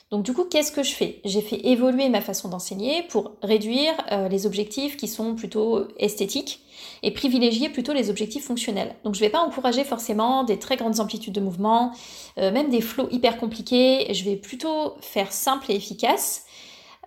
Donc 0.09 0.23
du 0.23 0.33
coup, 0.33 0.45
qu'est-ce 0.45 0.71
que 0.71 0.83
je 0.83 0.93
fais? 0.93 1.21
J'ai 1.25 1.41
fait 1.41 1.67
évoluer 1.67 2.09
ma 2.09 2.21
façon 2.21 2.49
d'enseigner 2.49 3.03
pour 3.03 3.35
réduire 3.41 3.93
euh, 4.11 4.27
les 4.27 4.45
objectifs 4.45 4.97
qui 4.97 5.07
sont 5.07 5.35
plutôt 5.35 5.87
esthétiques 5.97 6.61
et 7.03 7.11
privilégier 7.11 7.69
plutôt 7.69 7.93
les 7.93 8.09
objectifs 8.09 8.45
fonctionnels. 8.45 8.95
Donc 9.03 9.13
je 9.13 9.19
ne 9.19 9.25
vais 9.25 9.31
pas 9.31 9.41
encourager 9.41 9.83
forcément 9.83 10.43
des 10.43 10.57
très 10.57 10.75
grandes 10.75 10.99
amplitudes 10.99 11.33
de 11.33 11.39
mouvement, 11.39 11.93
même 12.37 12.69
des 12.69 12.81
flots 12.81 13.07
hyper 13.11 13.37
compliqués, 13.37 14.13
je 14.13 14.23
vais 14.23 14.35
plutôt 14.35 14.95
faire 15.01 15.31
simple 15.31 15.71
et 15.71 15.75
efficace. 15.75 16.45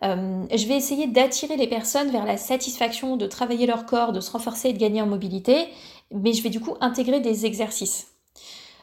Euh, 0.02 0.44
je 0.54 0.66
vais 0.66 0.76
essayer 0.76 1.06
d'attirer 1.06 1.56
les 1.56 1.66
personnes 1.66 2.10
vers 2.10 2.24
la 2.24 2.36
satisfaction 2.36 3.16
de 3.16 3.26
travailler 3.26 3.66
leur 3.66 3.86
corps, 3.86 4.12
de 4.12 4.20
se 4.20 4.30
renforcer 4.30 4.68
et 4.68 4.72
de 4.72 4.78
gagner 4.78 5.00
en 5.02 5.06
mobilité, 5.06 5.68
mais 6.10 6.32
je 6.32 6.42
vais 6.42 6.50
du 6.50 6.60
coup 6.60 6.76
intégrer 6.80 7.20
des 7.20 7.46
exercices. 7.46 8.08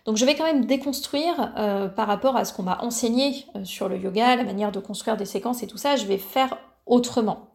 Donc 0.05 0.17
je 0.17 0.25
vais 0.25 0.35
quand 0.35 0.43
même 0.43 0.65
déconstruire 0.65 1.53
euh, 1.57 1.87
par 1.87 2.07
rapport 2.07 2.35
à 2.35 2.45
ce 2.45 2.53
qu'on 2.53 2.63
m'a 2.63 2.79
enseigné 2.81 3.45
sur 3.63 3.87
le 3.87 3.97
yoga, 3.97 4.35
la 4.35 4.43
manière 4.43 4.71
de 4.71 4.79
construire 4.79 5.15
des 5.15 5.25
séquences 5.25 5.63
et 5.63 5.67
tout 5.67 5.77
ça, 5.77 5.95
je 5.95 6.05
vais 6.05 6.17
faire 6.17 6.57
autrement. 6.85 7.47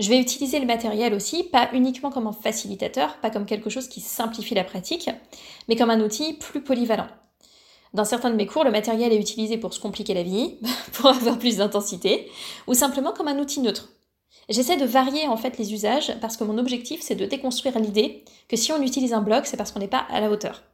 Je 0.00 0.08
vais 0.08 0.18
utiliser 0.18 0.58
le 0.58 0.66
matériel 0.66 1.14
aussi, 1.14 1.44
pas 1.44 1.68
uniquement 1.72 2.10
comme 2.10 2.26
un 2.26 2.32
facilitateur, 2.32 3.16
pas 3.18 3.30
comme 3.30 3.46
quelque 3.46 3.70
chose 3.70 3.88
qui 3.88 4.00
simplifie 4.00 4.54
la 4.54 4.64
pratique, 4.64 5.10
mais 5.68 5.76
comme 5.76 5.90
un 5.90 6.00
outil 6.00 6.32
plus 6.32 6.62
polyvalent. 6.62 7.06
Dans 7.94 8.04
certains 8.04 8.30
de 8.30 8.34
mes 8.34 8.46
cours, 8.46 8.64
le 8.64 8.72
matériel 8.72 9.12
est 9.12 9.20
utilisé 9.20 9.56
pour 9.56 9.72
se 9.72 9.80
compliquer 9.80 10.14
la 10.14 10.24
vie, 10.24 10.56
pour 10.92 11.06
avoir 11.06 11.38
plus 11.38 11.58
d'intensité, 11.58 12.28
ou 12.66 12.74
simplement 12.74 13.12
comme 13.12 13.28
un 13.28 13.38
outil 13.38 13.60
neutre. 13.60 13.88
J'essaie 14.48 14.76
de 14.76 14.84
varier 14.84 15.26
en 15.28 15.36
fait 15.36 15.56
les 15.56 15.72
usages 15.72 16.12
parce 16.20 16.36
que 16.36 16.44
mon 16.44 16.58
objectif 16.58 17.00
c'est 17.00 17.14
de 17.14 17.24
déconstruire 17.24 17.78
l'idée 17.78 18.24
que 18.48 18.56
si 18.56 18.72
on 18.72 18.82
utilise 18.82 19.14
un 19.14 19.22
bloc, 19.22 19.46
c'est 19.46 19.56
parce 19.56 19.72
qu'on 19.72 19.78
n'est 19.78 19.88
pas 19.88 20.04
à 20.10 20.20
la 20.20 20.28
hauteur. 20.28 20.64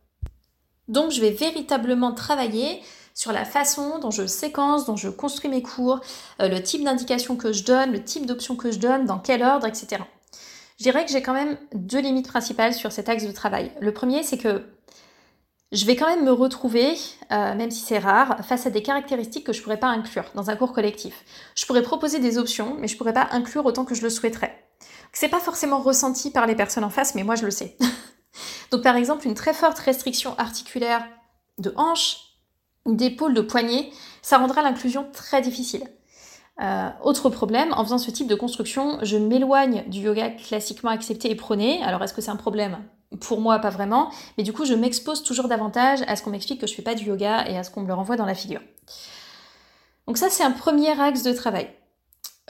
Donc 0.89 1.13
je 1.13 1.21
vais 1.21 1.31
véritablement 1.31 2.13
travailler 2.13 2.81
sur 3.15 3.33
la 3.33 3.45
façon 3.45 3.99
dont 4.01 4.11
je 4.11 4.27
séquence, 4.27 4.87
dont 4.87 4.97
je 4.97 5.09
construis 5.09 5.51
mes 5.51 5.63
cours, 5.63 6.01
euh, 6.41 6.49
le 6.49 6.63
type 6.63 6.83
d'indication 6.83 7.37
que 7.37 7.53
je 7.53 7.65
donne, 7.65 7.93
le 7.93 8.03
type 8.03 8.27
d'option 8.27 8.57
que 8.57 8.73
je 8.73 8.79
donne, 8.79 9.05
dans 9.05 9.19
quel 9.19 9.43
ordre, 9.43 9.67
etc. 9.67 10.03
Je 10.79 10.85
dirais 10.85 11.05
que 11.05 11.13
j'ai 11.13 11.23
quand 11.23 11.35
même 11.35 11.59
deux 11.75 12.01
limites 12.01 12.29
principales 12.29 12.73
sur 12.73 12.91
cet 12.91 13.09
axe 13.09 13.25
de 13.25 13.33
travail. 13.33 13.71
Le 13.81 13.93
premier, 13.93 14.23
c'est 14.23 14.39
que 14.39 14.65
je 15.73 15.87
vais 15.87 15.95
quand 15.95 16.07
même 16.07 16.25
me 16.25 16.33
retrouver, 16.33 16.97
euh, 17.31 17.55
même 17.55 17.71
si 17.71 17.81
c'est 17.81 17.99
rare, 17.99 18.45
face 18.45 18.67
à 18.67 18.71
des 18.71 18.83
caractéristiques 18.83 19.47
que 19.47 19.53
je 19.53 19.59
ne 19.59 19.63
pourrais 19.63 19.79
pas 19.79 19.87
inclure 19.87 20.25
dans 20.35 20.51
un 20.51 20.57
cours 20.57 20.73
collectif. 20.73 21.25
Je 21.55 21.65
pourrais 21.65 21.83
proposer 21.83 22.19
des 22.19 22.39
options, 22.39 22.77
mais 22.79 22.89
je 22.89 22.95
ne 22.95 22.99
pourrais 22.99 23.13
pas 23.13 23.29
inclure 23.31 23.65
autant 23.65 23.85
que 23.85 23.95
je 23.95 24.03
le 24.03 24.11
souhaiterais. 24.11 24.65
C'est 25.13 25.29
pas 25.29 25.41
forcément 25.41 25.81
ressenti 25.81 26.31
par 26.31 26.47
les 26.47 26.57
personnes 26.57 26.85
en 26.85 26.91
face, 26.91 27.15
mais 27.15 27.23
moi 27.23 27.37
je 27.37 27.45
le 27.45 27.51
sais. 27.51 27.77
Donc 28.71 28.83
par 28.83 28.97
exemple, 28.97 29.27
une 29.27 29.35
très 29.35 29.55
forte 29.55 29.79
restriction 29.79 30.37
articulaire 30.39 31.07
de 31.59 31.73
hanche, 31.77 32.17
d'épaule, 32.87 33.35
de 33.35 33.41
poignet, 33.41 33.91
ça 34.23 34.39
rendra 34.39 34.63
l'inclusion 34.63 35.07
très 35.13 35.41
difficile. 35.41 35.85
Euh, 36.61 36.91
autre 37.03 37.31
problème, 37.31 37.73
en 37.73 37.85
faisant 37.85 37.99
ce 37.99 38.11
type 38.11 38.27
de 38.27 38.35
construction, 38.35 38.99
je 39.03 39.17
m'éloigne 39.17 39.85
du 39.89 40.01
yoga 40.01 40.31
classiquement 40.31 40.91
accepté 40.91 41.31
et 41.31 41.37
prôné. 41.37 41.83
Alors 41.83 42.03
est-ce 42.03 42.13
que 42.13 42.21
c'est 42.21 42.31
un 42.31 42.37
problème? 42.37 42.79
Pour 43.19 43.41
moi, 43.41 43.59
pas 43.59 43.71
vraiment. 43.71 44.11
Mais 44.39 44.45
du 44.45 44.53
coup, 44.53 44.65
je 44.65 44.75
m'expose 44.75 45.23
toujours 45.23 45.49
davantage 45.49 46.01
à 46.07 46.15
ce 46.15 46.23
qu'on 46.23 46.31
m'explique 46.31 46.61
que 46.61 46.67
je 46.67 46.75
fais 46.75 46.83
pas 46.83 46.95
du 46.95 47.05
yoga 47.07 47.47
et 47.49 47.59
à 47.59 47.65
ce 47.65 47.71
qu'on 47.71 47.83
me 47.83 47.89
le 47.89 47.95
renvoie 47.95 48.17
dans 48.17 48.27
la 48.27 48.35
figure. 48.35 48.61
Donc 50.07 50.17
ça, 50.17 50.31
c'est 50.31 50.45
un 50.45 50.53
premier 50.53 50.99
axe 51.01 51.23
de 51.23 51.33
travail. 51.33 51.71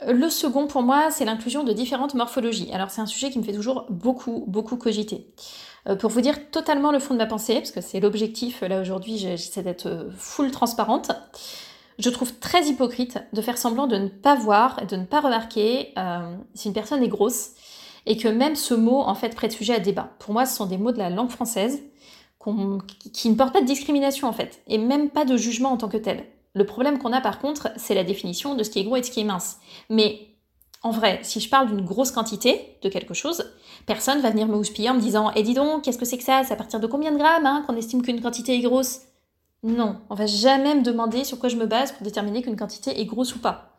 Le 0.07 0.29
second, 0.29 0.67
pour 0.67 0.81
moi, 0.81 1.11
c'est 1.11 1.25
l'inclusion 1.25 1.63
de 1.63 1.73
différentes 1.73 2.15
morphologies. 2.15 2.71
Alors 2.73 2.89
c'est 2.89 3.01
un 3.01 3.05
sujet 3.05 3.29
qui 3.29 3.37
me 3.37 3.43
fait 3.43 3.53
toujours 3.53 3.85
beaucoup, 3.89 4.45
beaucoup 4.47 4.75
cogiter. 4.75 5.31
Euh, 5.87 5.95
pour 5.95 6.09
vous 6.09 6.21
dire 6.21 6.49
totalement 6.51 6.91
le 6.91 6.99
fond 6.99 7.13
de 7.13 7.19
ma 7.19 7.25
pensée, 7.25 7.55
parce 7.55 7.71
que 7.71 7.81
c'est 7.81 7.99
l'objectif, 7.99 8.61
là 8.61 8.81
aujourd'hui 8.81 9.17
j'essaie 9.17 9.63
d'être 9.63 9.87
euh, 9.87 10.11
full 10.15 10.51
transparente, 10.51 11.11
je 11.99 12.09
trouve 12.09 12.33
très 12.39 12.65
hypocrite 12.65 13.19
de 13.33 13.41
faire 13.41 13.57
semblant 13.57 13.87
de 13.87 13.97
ne 13.97 14.07
pas 14.07 14.35
voir 14.35 14.85
de 14.85 14.95
ne 14.95 15.05
pas 15.05 15.21
remarquer 15.21 15.93
euh, 15.97 16.35
si 16.53 16.67
une 16.67 16.73
personne 16.73 17.03
est 17.03 17.07
grosse 17.07 17.51
et 18.05 18.17
que 18.17 18.27
même 18.27 18.55
ce 18.55 18.73
mot 18.73 19.01
en 19.01 19.15
fait 19.15 19.35
prête 19.35 19.51
sujet 19.51 19.75
à 19.75 19.79
débat. 19.79 20.09
Pour 20.19 20.33
moi 20.33 20.45
ce 20.45 20.55
sont 20.55 20.65
des 20.65 20.77
mots 20.77 20.91
de 20.91 20.97
la 20.97 21.09
langue 21.09 21.29
française 21.29 21.81
qui 23.13 23.29
ne 23.29 23.35
portent 23.35 23.53
pas 23.53 23.61
de 23.61 23.67
discrimination 23.67 24.27
en 24.27 24.33
fait, 24.33 24.61
et 24.67 24.77
même 24.77 25.09
pas 25.09 25.25
de 25.25 25.37
jugement 25.37 25.71
en 25.71 25.77
tant 25.77 25.89
que 25.89 25.97
tel. 25.97 26.25
Le 26.53 26.65
problème 26.65 26.97
qu'on 26.97 27.13
a 27.13 27.21
par 27.21 27.39
contre, 27.39 27.69
c'est 27.77 27.95
la 27.95 28.03
définition 28.03 28.55
de 28.55 28.63
ce 28.63 28.69
qui 28.69 28.79
est 28.79 28.83
gros 28.83 28.97
et 28.97 29.01
de 29.01 29.05
ce 29.05 29.11
qui 29.11 29.21
est 29.21 29.25
mince. 29.25 29.59
Mais 29.89 30.31
en 30.83 30.91
vrai, 30.91 31.19
si 31.21 31.39
je 31.39 31.49
parle 31.49 31.67
d'une 31.67 31.85
grosse 31.85 32.11
quantité 32.11 32.77
de 32.81 32.89
quelque 32.89 33.13
chose, 33.13 33.43
personne 33.85 34.19
va 34.21 34.31
venir 34.31 34.47
me 34.47 34.55
houspiller 34.55 34.89
en 34.89 34.95
me 34.95 34.99
disant 34.99 35.31
Eh 35.35 35.43
dis 35.43 35.53
donc, 35.53 35.83
qu'est-ce 35.83 35.99
que 35.99 36.05
c'est 36.05 36.17
que 36.17 36.23
ça? 36.23 36.43
C'est 36.43 36.53
à 36.53 36.57
partir 36.57 36.79
de 36.79 36.87
combien 36.87 37.11
de 37.11 37.17
grammes 37.17 37.45
hein, 37.45 37.63
qu'on 37.67 37.75
estime 37.75 38.01
qu'une 38.01 38.21
quantité 38.21 38.55
est 38.55 38.61
grosse 38.61 39.01
Non, 39.61 39.97
on 40.09 40.15
va 40.15 40.25
jamais 40.25 40.73
me 40.73 40.81
demander 40.81 41.23
sur 41.23 41.37
quoi 41.37 41.49
je 41.49 41.55
me 41.55 41.67
base 41.67 41.91
pour 41.91 42.03
déterminer 42.03 42.41
qu'une 42.41 42.55
quantité 42.55 42.99
est 42.99 43.05
grosse 43.05 43.35
ou 43.35 43.39
pas. 43.39 43.77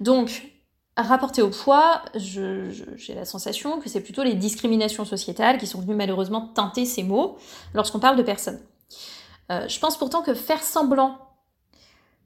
Donc, 0.00 0.50
rapporté 0.96 1.42
au 1.42 1.50
poids, 1.50 2.02
j'ai 2.14 3.14
la 3.14 3.24
sensation 3.24 3.80
que 3.80 3.88
c'est 3.88 4.02
plutôt 4.02 4.22
les 4.22 4.34
discriminations 4.34 5.04
sociétales 5.04 5.58
qui 5.58 5.66
sont 5.66 5.80
venues 5.80 5.94
malheureusement 5.94 6.48
teinter 6.54 6.84
ces 6.84 7.02
mots 7.02 7.38
lorsqu'on 7.74 7.98
parle 7.98 8.16
de 8.16 8.22
personnes. 8.22 8.60
Euh, 9.50 9.66
je 9.68 9.78
pense 9.78 9.96
pourtant 9.96 10.22
que 10.22 10.34
faire 10.34 10.62
semblant 10.62 11.18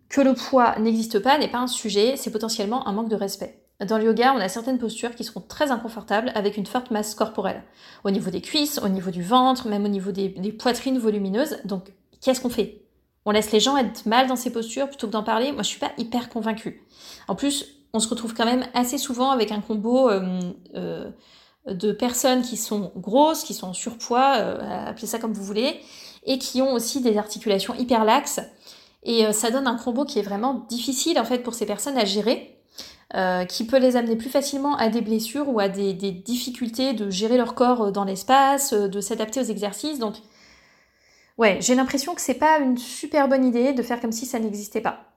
que 0.09 0.21
le 0.21 0.35
poids 0.35 0.79
n'existe 0.79 1.19
pas 1.19 1.39
n'est 1.39 1.49
pas 1.49 1.59
un 1.59 1.67
sujet, 1.67 2.17
c'est 2.17 2.31
potentiellement 2.31 2.87
un 2.87 2.93
manque 2.93 3.09
de 3.09 3.17
respect. 3.17 3.63
Dans 3.85 3.99
le 3.99 4.05
yoga, 4.05 4.33
on 4.35 4.39
a 4.39 4.49
certaines 4.49 4.79
postures 4.79 5.15
qui 5.15 5.23
seront 5.23 5.43
très 5.43 5.71
inconfortables 5.71 6.33
avec 6.35 6.57
une 6.57 6.65
forte 6.65 6.91
masse 6.91 7.15
corporelle. 7.15 7.63
Au 8.05 8.11
niveau 8.11 8.31
des 8.31 8.41
cuisses, 8.41 8.81
au 8.83 8.89
niveau 8.89 9.11
du 9.11 9.23
ventre, 9.23 9.69
même 9.69 9.85
au 9.85 9.89
niveau 9.89 10.13
des, 10.13 10.31
poitrines 10.53 10.99
volumineuses. 10.99 11.59
Donc, 11.65 11.93
qu'est-ce 12.23 12.41
qu'on 12.41 12.49
fait? 12.49 12.83
On 13.27 13.33
laisse 13.33 13.53
les 13.53 13.61
gens 13.61 13.77
être 13.77 14.07
mal 14.07 14.29
dans 14.29 14.37
ces 14.37 14.51
postures 14.51 14.89
plutôt 14.89 15.09
que 15.09 15.13
d'en 15.13 15.23
parler? 15.23 15.53
Moi, 15.53 15.63
je 15.63 15.69
suis 15.69 15.81
pas 15.81 15.93
hyper 15.99 16.31
convaincue. 16.31 16.87
En 17.29 17.35
plus, 17.35 17.67
on 17.97 18.01
se 18.01 18.09
retrouve 18.09 18.35
quand 18.35 18.45
même 18.45 18.67
assez 18.75 18.99
souvent 18.99 19.31
avec 19.31 19.51
un 19.51 19.61
combo 19.61 20.11
euh, 20.11 20.41
euh, 20.75 21.11
de 21.67 21.93
personnes 21.93 22.43
qui 22.43 22.59
sont 22.59 22.93
grosses, 22.95 23.43
qui 23.43 23.55
sont 23.55 23.69
en 23.69 23.73
surpoids, 23.73 24.37
euh, 24.37 24.87
appelez 24.87 25.07
ça 25.07 25.19
comme 25.19 25.33
vous 25.33 25.43
voulez, 25.43 25.81
et 26.25 26.39
qui 26.39 26.61
ont 26.61 26.75
aussi 26.75 27.01
des 27.01 27.17
articulations 27.17 27.75
hyper 27.75 28.05
laxes. 28.05 28.41
Et 29.03 29.33
ça 29.33 29.51
donne 29.51 29.69
un 29.69 29.77
combo 29.77 30.05
qui 30.05 30.19
est 30.19 30.23
vraiment 30.23 30.67
difficile 30.69 31.21
en 31.21 31.25
fait 31.25 31.39
pour 31.39 31.55
ces 31.55 31.65
personnes 31.65 31.97
à 31.97 32.05
gérer 32.05 32.53
qui 33.49 33.65
peut 33.65 33.79
les 33.79 33.95
amener 33.95 34.17
plus 34.17 34.29
facilement 34.29 34.77
à 34.77 34.89
des 34.89 35.01
blessures 35.01 35.49
ou 35.49 35.61
à 35.61 35.69
des, 35.69 35.93
difficultés 35.95 36.93
de 36.93 37.09
gérer 37.09 37.37
leur 37.37 37.55
corps 37.55 37.93
dans 37.93 38.05
l'espace, 38.05 38.75
de 38.75 39.01
s'adapter 39.01 39.41
aux 39.41 39.45
exercices. 39.45 40.01
Donc, 40.01 40.17
ouais, 41.39 41.59
j'ai 41.61 41.77
l'impression 41.77 42.17
que 42.17 42.21
c'est 42.21 42.35
pas 42.35 42.59
une 42.59 42.77
super 42.77 43.29
bonne 43.29 43.45
idée 43.45 43.73
de 43.73 43.83
faire 43.83 44.01
comme 44.01 44.13
si 44.13 44.27
ça 44.27 44.41
n'existait 44.41 44.81
pas. 44.81 45.16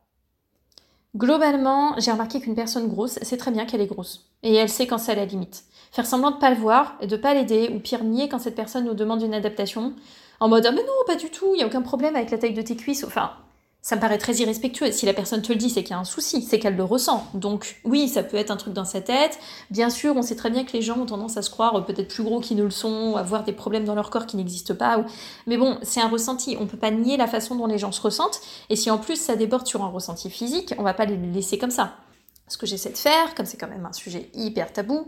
Globalement, 1.15 1.95
j'ai 1.97 2.11
remarqué 2.11 2.39
qu'une 2.39 2.53
personne 2.55 2.87
grosse, 2.87 3.17
c'est 3.23 3.37
très 3.37 3.51
bien 3.51 3.65
qu'elle 3.65 3.81
est 3.81 3.87
grosse. 3.87 4.29
Et 4.43 4.53
elle 4.53 4.69
sait 4.69 4.85
quand 4.85 4.99
c'est 4.99 5.13
à 5.13 5.15
la 5.15 5.25
limite. 5.25 5.63
Faire 5.91 6.05
semblant 6.05 6.31
de 6.31 6.37
pas 6.37 6.51
le 6.51 6.55
voir 6.55 6.97
et 7.01 7.07
de 7.07 7.17
pas 7.17 7.33
l'aider, 7.33 7.71
ou 7.73 7.79
pire 7.79 8.03
nier 8.03 8.29
quand 8.29 8.37
cette 8.37 8.55
personne 8.55 8.85
nous 8.85 8.93
demande 8.93 9.23
une 9.23 9.33
adaptation, 9.33 9.93
en 10.39 10.47
mode 10.47 10.65
ah 10.67 10.71
mais 10.71 10.83
non, 10.83 10.93
pas 11.07 11.15
du 11.15 11.31
tout, 11.31 11.53
il 11.55 11.61
y 11.61 11.63
a 11.63 11.67
aucun 11.67 11.81
problème 11.81 12.15
avec 12.15 12.29
la 12.29 12.37
taille 12.37 12.53
de 12.53 12.61
tes 12.61 12.75
cuisses. 12.75 13.03
Enfin, 13.03 13.31
ça 13.81 13.95
me 13.95 14.01
paraît 14.01 14.17
très 14.17 14.35
irrespectueux. 14.35 14.91
Si 14.91 15.05
la 15.05 15.13
personne 15.13 15.41
te 15.41 15.53
le 15.53 15.57
dit, 15.57 15.69
c'est 15.69 15.83
qu'il 15.83 15.91
y 15.91 15.93
a 15.93 15.99
un 15.99 16.03
souci, 16.03 16.41
c'est 16.41 16.59
qu'elle 16.59 16.75
le 16.75 16.83
ressent. 16.83 17.25
Donc 17.33 17.79
oui, 17.85 18.09
ça 18.09 18.23
peut 18.23 18.35
être 18.35 18.51
un 18.51 18.57
truc 18.57 18.73
dans 18.73 18.85
sa 18.85 18.99
tête. 18.99 19.39
Bien 19.71 19.89
sûr, 19.89 20.15
on 20.17 20.21
sait 20.21 20.35
très 20.35 20.49
bien 20.49 20.65
que 20.65 20.73
les 20.73 20.81
gens 20.81 20.97
ont 20.97 21.05
tendance 21.05 21.37
à 21.37 21.41
se 21.41 21.49
croire 21.49 21.85
peut-être 21.85 22.09
plus 22.09 22.23
gros 22.23 22.41
qu'ils 22.41 22.57
ne 22.57 22.63
le 22.63 22.71
sont, 22.71 23.15
à 23.15 23.21
avoir 23.21 23.43
des 23.45 23.53
problèmes 23.53 23.85
dans 23.85 23.95
leur 23.95 24.09
corps 24.09 24.25
qui 24.25 24.35
n'existent 24.35 24.75
pas. 24.75 25.03
Mais 25.47 25.57
bon, 25.57 25.77
c'est 25.81 26.01
un 26.01 26.09
ressenti. 26.09 26.57
On 26.59 26.67
peut 26.67 26.77
pas 26.77 26.91
nier 26.91 27.15
la 27.15 27.27
façon 27.27 27.55
dont 27.55 27.67
les 27.67 27.77
gens 27.77 27.93
se 27.93 28.01
ressentent. 28.01 28.41
Et 28.69 28.75
si 28.75 28.91
en 28.91 28.97
plus 28.97 29.15
ça 29.15 29.35
déborde 29.37 29.65
sur 29.65 29.83
un 29.83 29.89
ressenti 29.89 30.29
physique, 30.29 30.73
on 30.77 30.83
va 30.83 30.93
pas 30.93 31.05
les 31.05 31.17
laisser 31.17 31.57
comme 31.57 31.71
ça. 31.71 31.93
Ce 32.49 32.57
que 32.57 32.65
j'essaie 32.65 32.91
de 32.91 32.97
faire, 32.97 33.33
comme 33.35 33.45
c'est 33.45 33.57
quand 33.57 33.69
même 33.69 33.85
un 33.85 33.93
sujet 33.93 34.29
hyper 34.33 34.73
tabou, 34.73 35.07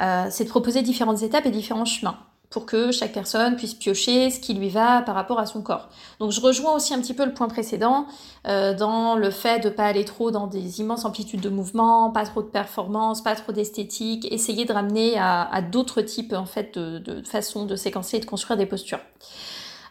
euh, 0.00 0.26
c'est 0.30 0.44
de 0.44 0.50
proposer 0.50 0.82
différentes 0.82 1.22
étapes 1.22 1.46
et 1.46 1.50
différents 1.50 1.86
chemins 1.86 2.18
pour 2.54 2.66
que 2.66 2.92
chaque 2.92 3.12
personne 3.12 3.56
puisse 3.56 3.74
piocher 3.74 4.30
ce 4.30 4.38
qui 4.38 4.54
lui 4.54 4.68
va 4.68 5.02
par 5.02 5.16
rapport 5.16 5.40
à 5.40 5.46
son 5.46 5.60
corps. 5.60 5.88
Donc 6.20 6.30
je 6.30 6.40
rejoins 6.40 6.72
aussi 6.76 6.94
un 6.94 7.00
petit 7.00 7.12
peu 7.12 7.24
le 7.24 7.34
point 7.34 7.48
précédent 7.48 8.06
euh, 8.46 8.74
dans 8.74 9.16
le 9.16 9.32
fait 9.32 9.58
de 9.58 9.68
pas 9.68 9.86
aller 9.86 10.04
trop 10.04 10.30
dans 10.30 10.46
des 10.46 10.78
immenses 10.78 11.04
amplitudes 11.04 11.40
de 11.40 11.48
mouvements, 11.48 12.12
pas 12.12 12.24
trop 12.24 12.42
de 12.42 12.46
performance, 12.46 13.24
pas 13.24 13.34
trop 13.34 13.50
d'esthétique, 13.50 14.32
essayer 14.32 14.66
de 14.66 14.72
ramener 14.72 15.18
à, 15.18 15.62
d'autres 15.62 16.00
types 16.00 16.32
en 16.32 16.46
fait 16.46 16.78
de, 16.78 17.00
de 17.00 17.26
façons 17.26 17.66
de 17.66 17.74
séquencer 17.74 18.18
et 18.18 18.20
de 18.20 18.24
construire 18.24 18.56
des 18.56 18.66
postures. 18.66 19.00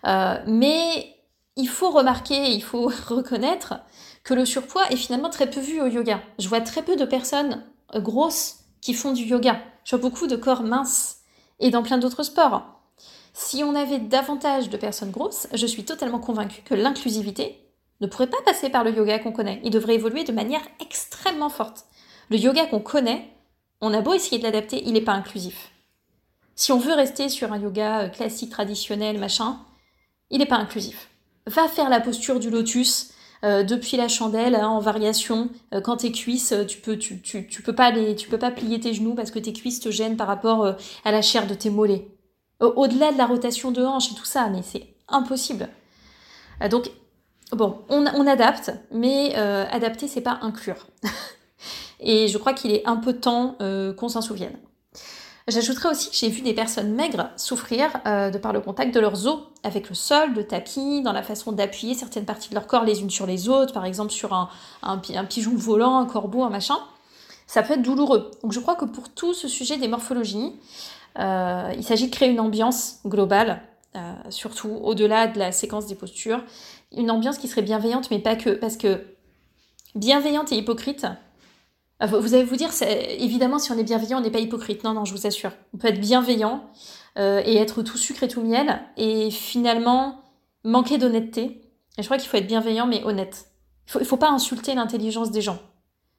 Euh, 0.07 0.37
mais 0.47 1.17
il 1.57 1.67
faut 1.67 1.91
remarquer, 1.91 2.53
il 2.53 2.63
faut 2.63 2.89
reconnaître 3.09 3.73
que 4.23 4.33
le 4.33 4.45
surpoids 4.45 4.87
est 4.89 4.95
finalement 4.95 5.29
très 5.29 5.49
peu 5.49 5.59
vu 5.59 5.81
au 5.81 5.87
yoga. 5.87 6.21
Je 6.39 6.47
vois 6.47 6.61
très 6.61 6.81
peu 6.81 6.95
de 6.95 7.03
personnes 7.03 7.61
grosses 7.93 8.59
qui 8.79 8.93
font 8.93 9.11
du 9.11 9.23
yoga. 9.23 9.59
Je 9.83 9.97
vois 9.97 10.09
beaucoup 10.09 10.27
de 10.27 10.37
corps 10.37 10.63
minces 10.63 11.22
et 11.63 11.71
dans 11.71 11.81
plein 11.81 11.97
d'autres 11.97 12.23
sports. 12.23 12.63
Si 13.33 13.63
on 13.63 13.73
avait 13.73 13.97
davantage 13.97 14.69
de 14.69 14.77
personnes 14.77 15.09
grosses, 15.09 15.47
je 15.53 15.65
suis 15.65 15.85
totalement 15.85 16.19
convaincue 16.19 16.61
que 16.61 16.75
l'inclusivité 16.75 17.57
ne 18.01 18.07
pourrait 18.07 18.27
pas 18.27 18.41
passer 18.45 18.69
par 18.69 18.83
le 18.83 18.93
yoga 18.93 19.17
qu'on 19.17 19.31
connaît. 19.31 19.59
Il 19.63 19.71
devrait 19.71 19.95
évoluer 19.95 20.23
de 20.23 20.33
manière 20.33 20.61
extrêmement 20.79 21.49
forte. 21.49 21.85
Le 22.29 22.37
yoga 22.37 22.67
qu'on 22.67 22.81
connaît, 22.81 23.29
on 23.81 23.93
a 23.93 24.01
beau 24.01 24.13
essayer 24.13 24.37
de 24.37 24.43
l'adapter, 24.43 24.83
il 24.85 24.93
n'est 24.93 25.01
pas 25.01 25.13
inclusif. 25.13 25.71
Si 26.55 26.71
on 26.71 26.77
veut 26.77 26.93
rester 26.93 27.29
sur 27.29 27.51
un 27.51 27.59
yoga 27.59 28.01
euh, 28.01 28.09
classique, 28.09 28.51
traditionnel, 28.51 29.17
machin, 29.17 29.59
il 30.29 30.39
n'est 30.39 30.45
pas 30.45 30.57
inclusif. 30.57 31.09
Va 31.47 31.67
faire 31.67 31.89
la 31.89 31.99
posture 31.99 32.39
du 32.39 32.49
lotus, 32.49 33.13
euh, 33.43 33.63
depuis 33.63 33.97
la 33.97 34.07
chandelle 34.07 34.55
hein, 34.55 34.67
en 34.67 34.79
variation. 34.79 35.49
Euh, 35.73 35.81
quand 35.81 35.97
tes 35.97 36.11
cuisses, 36.11 36.53
euh, 36.53 36.63
tu 36.63 36.79
peux, 36.79 36.97
tu, 36.97 37.21
tu, 37.21 37.45
tu, 37.47 37.61
peux 37.61 37.75
pas 37.75 37.91
les, 37.91 38.15
tu 38.15 38.29
peux 38.29 38.37
pas 38.37 38.51
plier 38.51 38.79
tes 38.79 38.93
genoux 38.93 39.15
parce 39.15 39.31
que 39.31 39.39
tes 39.39 39.51
cuisses 39.51 39.81
te 39.81 39.91
gênent 39.91 40.15
par 40.15 40.27
rapport 40.27 40.75
à 41.03 41.11
la 41.11 41.21
chair 41.21 41.45
de 41.45 41.53
tes 41.53 41.69
mollets. 41.69 42.07
Au-delà 42.61 43.11
de 43.11 43.17
la 43.17 43.25
rotation 43.25 43.71
de 43.71 43.83
hanche 43.83 44.11
et 44.11 44.15
tout 44.15 44.25
ça, 44.25 44.47
mais 44.47 44.61
c'est 44.61 44.95
impossible. 45.09 45.67
donc, 46.69 46.89
bon, 47.51 47.79
on, 47.89 48.05
on 48.05 48.25
adapte, 48.25 48.71
mais 48.91 49.35
adapter, 49.35 50.07
c'est 50.07 50.21
pas 50.21 50.39
inclure. 50.41 50.87
et 51.99 52.29
je 52.29 52.37
crois 52.37 52.53
qu'il 52.53 52.71
est 52.71 52.87
un 52.87 52.95
peu 52.95 53.13
temps 53.13 53.57
qu'on 53.97 54.07
s'en 54.07 54.21
souvienne. 54.21 54.57
J'ajouterais 55.47 55.89
aussi 55.89 56.09
que 56.09 56.15
j'ai 56.15 56.29
vu 56.29 56.41
des 56.41 56.53
personnes 56.53 56.93
maigres 56.93 57.29
souffrir 57.35 57.89
euh, 58.07 58.29
de 58.29 58.37
par 58.37 58.53
le 58.53 58.61
contact 58.61 58.95
de 58.95 58.99
leurs 59.01 59.27
os 59.27 59.39
avec 59.63 59.89
le 59.89 59.95
sol, 59.95 60.33
le 60.33 60.47
tapis, 60.47 61.01
dans 61.01 61.11
la 61.11 61.21
façon 61.21 61.51
d'appuyer 61.51 61.95
certaines 61.95 62.23
parties 62.23 62.49
de 62.49 62.55
leur 62.55 62.65
corps 62.65 62.85
les 62.85 63.01
unes 63.01 63.09
sur 63.09 63.25
les 63.25 63.49
autres, 63.49 63.73
par 63.73 63.83
exemple 63.83 64.11
sur 64.11 64.33
un, 64.33 64.49
un, 64.83 64.97
pigeon 64.97 65.53
volant, 65.53 65.97
un 65.97 66.05
corbeau, 66.05 66.43
un 66.43 66.49
machin. 66.49 66.77
Ça 67.45 67.61
peut 67.61 67.73
être 67.73 67.81
douloureux. 67.81 68.31
Donc 68.41 68.53
je 68.53 68.59
crois 68.61 68.75
que 68.75 68.85
pour 68.85 69.09
tout 69.09 69.33
ce 69.33 69.49
sujet 69.49 69.75
des 69.77 69.89
morphologies, 69.89 70.53
euh, 71.19 71.73
il 71.75 71.83
s'agit 71.83 72.07
de 72.07 72.15
créer 72.15 72.29
une 72.29 72.39
ambiance 72.39 72.99
globale, 73.05 73.61
euh, 73.97 74.13
surtout 74.29 74.69
au-delà 74.69 75.27
de 75.27 75.39
la 75.39 75.51
séquence 75.51 75.87
des 75.87 75.95
postures, 75.95 76.41
une 76.95 77.11
ambiance 77.11 77.37
qui 77.37 77.49
serait 77.49 77.61
bienveillante, 77.63 78.09
mais 78.11 78.19
pas 78.19 78.37
que, 78.37 78.51
parce 78.51 78.77
que 78.77 79.03
bienveillante 79.93 80.53
et 80.53 80.55
hypocrite, 80.55 81.05
vous 82.07 82.33
allez 82.33 82.43
vous 82.43 82.55
dire, 82.55 82.69
évidemment, 83.17 83.59
si 83.59 83.71
on 83.71 83.77
est 83.77 83.83
bienveillant, 83.83 84.17
on 84.17 84.21
n'est 84.21 84.31
pas 84.31 84.39
hypocrite. 84.39 84.83
Non, 84.83 84.93
non, 84.93 85.05
je 85.05 85.13
vous 85.13 85.27
assure. 85.27 85.51
On 85.73 85.77
peut 85.77 85.87
être 85.87 85.99
bienveillant 85.99 86.69
euh, 87.17 87.41
et 87.45 87.57
être 87.57 87.81
tout 87.81 87.97
sucre 87.97 88.23
et 88.23 88.27
tout 88.27 88.41
miel, 88.41 88.81
et 88.97 89.31
finalement 89.31 90.21
manquer 90.63 90.97
d'honnêteté. 90.97 91.61
Et 91.97 92.01
je 92.01 92.03
crois 92.03 92.17
qu'il 92.17 92.27
faut 92.27 92.37
être 92.37 92.47
bienveillant, 92.47 92.87
mais 92.87 93.03
honnête. 93.03 93.47
Il 93.93 93.99
ne 93.99 94.05
faut, 94.05 94.17
pas 94.17 94.29
insulter 94.29 94.73
l'intelligence 94.75 95.31
des 95.31 95.41
gens. 95.41 95.59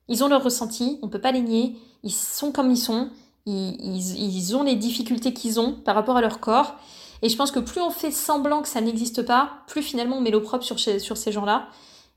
Ils 0.09 0.23
ont 0.23 0.29
leur 0.29 0.43
ressenti, 0.43 0.99
on 1.03 1.07
ne 1.07 1.11
peut 1.11 1.21
pas 1.21 1.33
les 1.33 1.41
nier. 1.41 1.77
Ils 2.03 2.13
sont 2.13 2.53
comme 2.53 2.71
ils 2.71 2.79
sont. 2.79 3.11
Ils, 3.47 4.57
ont 4.57 4.63
les 4.63 4.77
difficultés 4.77 5.35
qu'ils 5.35 5.61
ont 5.61 5.73
par 5.73 5.95
rapport 5.95 6.17
à 6.17 6.21
leur 6.21 6.41
corps. 6.41 6.77
Et 7.23 7.29
je 7.29 7.37
pense 7.37 7.51
que 7.51 7.59
plus 7.59 7.81
on 7.81 7.91
fait 7.91 8.11
semblant 8.11 8.63
que 8.63 8.69
ça 8.69 8.81
n'existe 8.81 9.23
pas, 9.23 9.63
plus 9.67 9.83
finalement 9.83 10.19
on 10.19 10.21
met 10.21 10.31
l'opprobre 10.31 10.63
sur, 10.63 10.79
sur 10.79 11.17
ces 11.17 11.33
gens-là. 11.33 11.69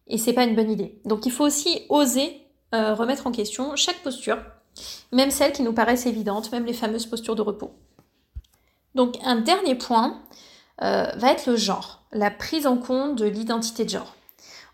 Et 0.08 0.18
c'est 0.18 0.34
pas 0.34 0.44
une 0.44 0.56
bonne 0.56 0.72
idée. 0.72 1.02
Donc 1.06 1.26
il 1.26 1.32
faut 1.32 1.46
aussi 1.46 1.82
oser 1.90 2.47
euh, 2.76 2.94
remettre 2.94 3.28
en 3.28 3.32
question 3.32 3.76
chaque 3.76 4.02
posture, 4.04 4.38
même 5.12 5.32
celles 5.32 5.54
qui 5.54 5.64
nous 5.64 5.74
paraissent 5.74 6.06
évidentes, 6.06 6.52
même 6.52 6.66
les 6.66 6.74
fameuses 6.74 7.06
postures 7.06 7.36
de 7.36 7.42
repos. 7.42 7.72
Donc 8.96 9.18
un 9.24 9.38
dernier 9.38 9.76
point 9.76 10.22
euh, 10.82 11.12
va 11.16 11.32
être 11.32 11.48
le 11.48 11.56
genre, 11.56 12.04
la 12.12 12.32
prise 12.32 12.68
en 12.68 12.78
compte 12.78 13.16
de 13.16 13.26
l'identité 13.26 13.86
de 13.86 13.90
genre. 13.90 14.16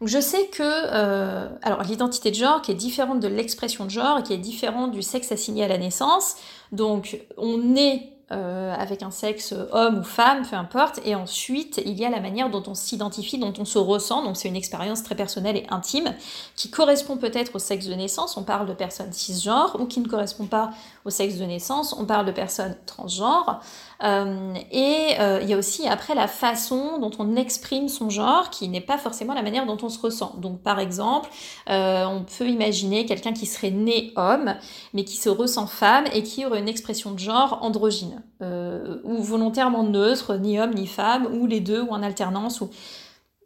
Je 0.01 0.19
sais 0.19 0.47
que 0.47 0.63
euh, 0.63 1.47
alors 1.61 1.83
l'identité 1.83 2.31
de 2.31 2.35
genre 2.35 2.61
qui 2.61 2.71
est 2.71 2.75
différente 2.75 3.19
de 3.19 3.27
l'expression 3.27 3.85
de 3.85 3.89
genre 3.89 4.19
et 4.19 4.23
qui 4.23 4.33
est 4.33 4.37
différente 4.37 4.91
du 4.91 5.01
sexe 5.01 5.31
assigné 5.31 5.63
à 5.63 5.67
la 5.67 5.77
naissance. 5.77 6.35
Donc 6.71 7.21
on 7.37 7.75
est 7.75 8.12
euh, 8.31 8.73
avec 8.73 9.03
un 9.03 9.11
sexe 9.11 9.53
homme 9.71 9.99
ou 9.99 10.03
femme, 10.03 10.47
peu 10.49 10.55
importe. 10.55 10.99
Et 11.05 11.13
ensuite, 11.13 11.81
il 11.85 11.99
y 11.99 12.05
a 12.05 12.09
la 12.09 12.21
manière 12.21 12.49
dont 12.49 12.63
on 12.67 12.73
s'identifie, 12.73 13.37
dont 13.37 13.53
on 13.59 13.65
se 13.65 13.77
ressent. 13.77 14.23
Donc 14.23 14.37
c'est 14.37 14.47
une 14.47 14.55
expérience 14.55 15.03
très 15.03 15.15
personnelle 15.15 15.57
et 15.57 15.67
intime 15.69 16.13
qui 16.55 16.69
correspond 16.69 17.17
peut-être 17.17 17.55
au 17.55 17.59
sexe 17.59 17.87
de 17.87 17.93
naissance. 17.93 18.37
On 18.37 18.43
parle 18.43 18.67
de 18.67 18.73
personnes 18.73 19.11
cisgenres 19.11 19.77
ou 19.79 19.85
qui 19.85 19.99
ne 19.99 20.07
correspond 20.07 20.45
pas 20.45 20.71
au 21.05 21.09
sexe 21.09 21.37
de 21.37 21.45
naissance. 21.45 21.95
On 21.97 22.05
parle 22.05 22.25
de 22.25 22.31
personnes 22.31 22.75
transgenres. 22.85 23.61
Euh, 24.03 24.53
et 24.71 25.15
euh, 25.19 25.39
il 25.41 25.49
y 25.49 25.53
a 25.53 25.57
aussi 25.57 25.87
après 25.87 26.15
la 26.15 26.27
façon 26.27 26.99
dont 26.99 27.11
on 27.19 27.35
exprime 27.35 27.87
son 27.87 28.09
genre 28.09 28.49
qui 28.49 28.67
n'est 28.67 28.81
pas 28.81 28.97
forcément 28.97 29.33
la 29.33 29.41
manière 29.41 29.65
dont 29.65 29.77
on 29.81 29.89
se 29.89 29.99
ressent. 29.99 30.35
Donc 30.37 30.61
par 30.61 30.79
exemple, 30.79 31.29
on 31.67 32.25
peut 32.37 32.47
imaginer 32.47 33.05
quelqu'un 33.05 33.33
qui 33.33 33.45
serait 33.45 33.71
né 33.71 34.11
homme 34.15 34.55
mais 34.93 35.03
qui 35.03 35.17
se 35.17 35.29
ressent 35.29 35.67
femme 35.67 36.05
et 36.13 36.23
qui 36.23 36.45
aurait 36.45 36.59
une 36.59 36.67
expression 36.67 37.11
de 37.11 37.19
genre 37.19 37.59
androgyne. 37.61 38.21
Euh, 38.41 38.97
ou 39.03 39.21
volontairement 39.23 39.83
neutre, 39.83 40.35
ni 40.35 40.59
homme 40.59 40.73
ni 40.73 40.87
femme, 40.87 41.27
ou 41.33 41.45
les 41.47 41.59
deux, 41.59 41.81
ou 41.81 41.89
en 41.91 42.03
alternance. 42.03 42.61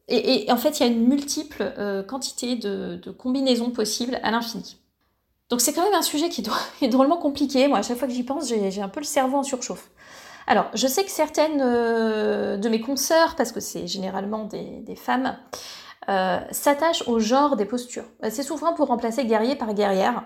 Et, 0.08 0.50
en 0.50 0.58
fait, 0.58 0.80
il 0.80 0.84
y 0.86 0.90
a 0.90 0.92
une 0.92 1.06
multiple 1.06 1.74
euh, 1.78 2.02
quantité 2.02 2.56
de, 2.56 3.00
combinaisons 3.18 3.70
possibles 3.72 4.20
à 4.24 4.32
l'infini. 4.32 4.78
Donc 5.50 5.62
c'est 5.62 5.74
quand 5.74 5.84
même 5.84 5.94
un 5.94 6.02
sujet 6.02 6.30
qui 6.30 6.44
est 6.82 6.88
drôlement 6.88 7.18
compliqué. 7.18 7.68
Moi, 7.68 7.80
à 7.80 7.82
chaque 7.82 7.98
fois 7.98 8.08
que 8.08 8.14
j'y 8.14 8.24
pense, 8.24 8.48
j'ai 8.48 8.82
un 8.82 8.90
peu 8.90 9.00
le 9.00 9.06
cerveau 9.06 9.38
en 9.38 9.44
surchauffe. 9.44 9.90
Alors, 10.48 10.68
je 10.74 10.88
sais 10.88 11.04
que 11.04 11.12
certaines 11.12 11.62
euh, 11.62 12.56
de 12.58 12.70
mes 12.70 12.80
consoeurs, 12.80 13.36
parce 13.36 13.52
que 13.52 13.60
c'est 13.60 13.86
généralement 13.86 14.46
des, 14.46 14.96
femmes, 14.96 15.38
s'attachent 16.52 17.06
au 17.08 17.20
genre 17.20 17.58
des 17.58 17.66
postures. 17.66 18.06
C'est 18.30 18.44
souvent 18.44 18.74
pour 18.74 18.88
remplacer 18.88 19.26
guerrier 19.26 19.56
par 19.56 19.74
guerrière. 19.74 20.24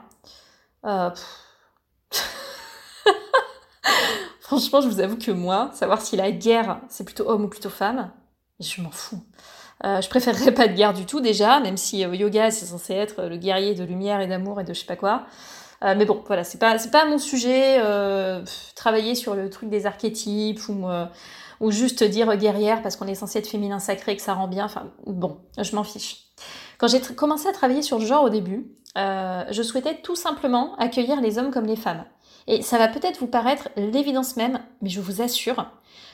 Franchement, 4.51 4.81
je 4.81 4.89
vous 4.89 4.99
avoue 4.99 5.17
que 5.17 5.31
moi, 5.31 5.71
savoir 5.73 6.01
si 6.01 6.17
la 6.17 6.29
guerre, 6.29 6.81
c'est 6.89 7.05
plutôt 7.05 7.29
homme 7.29 7.45
ou 7.45 7.47
plutôt 7.47 7.69
femme, 7.69 8.11
je 8.59 8.81
m'en 8.81 8.91
fous. 8.91 9.23
Euh, 9.85 10.01
je 10.01 10.09
préférerais 10.09 10.51
pas 10.53 10.67
de 10.67 10.73
guerre 10.73 10.93
du 10.93 11.05
tout 11.05 11.21
déjà, 11.21 11.59
même 11.59 11.77
si 11.77 12.05
euh, 12.05 12.15
yoga 12.15 12.51
c'est 12.51 12.65
censé 12.65 12.93
être 12.93 13.23
le 13.23 13.37
guerrier 13.37 13.73
de 13.73 13.83
lumière 13.83 14.21
et 14.21 14.27
d'amour 14.27 14.59
et 14.61 14.63
de 14.63 14.73
je 14.73 14.79
sais 14.79 14.85
pas 14.85 14.95
quoi. 14.95 15.25
Euh, 15.83 15.95
mais 15.97 16.05
bon, 16.05 16.21
voilà, 16.27 16.43
c'est 16.43 16.59
pas 16.59 16.77
c'est 16.77 16.91
pas 16.91 17.05
mon 17.05 17.17
sujet. 17.17 17.79
travailler 18.75 19.15
sur 19.15 19.35
le 19.35 19.49
truc 19.49 19.69
des 19.69 19.85
archétypes 19.85 20.67
ou 20.69 20.85
ou 21.59 21.69
juste 21.71 22.03
dire 22.03 22.35
guerrière 22.37 22.81
parce 22.81 22.95
qu'on 22.95 23.07
est 23.07 23.15
censé 23.15 23.39
être 23.39 23.47
féminin 23.47 23.79
sacré 23.79 24.13
et 24.13 24.15
que 24.15 24.21
ça 24.21 24.33
rend 24.33 24.47
bien. 24.47 24.65
Enfin 24.65 24.91
bon, 25.05 25.37
je 25.59 25.75
m'en 25.75 25.83
fiche. 25.83 26.27
Quand 26.77 26.87
j'ai 26.87 26.99
commencé 26.99 27.47
à 27.47 27.51
travailler 27.51 27.83
sur 27.83 27.99
le 27.99 28.05
genre 28.05 28.23
au 28.23 28.29
début, 28.29 28.71
je 28.95 29.61
souhaitais 29.63 30.01
tout 30.01 30.15
simplement 30.15 30.75
accueillir 30.77 31.21
les 31.21 31.37
hommes 31.39 31.51
comme 31.51 31.65
les 31.65 31.75
femmes. 31.75 32.05
Et 32.47 32.61
ça 32.61 32.77
va 32.77 32.87
peut-être 32.87 33.19
vous 33.19 33.27
paraître 33.27 33.69
l'évidence 33.77 34.35
même, 34.35 34.59
mais 34.81 34.89
je 34.89 34.99
vous 34.99 35.21
assure 35.21 35.67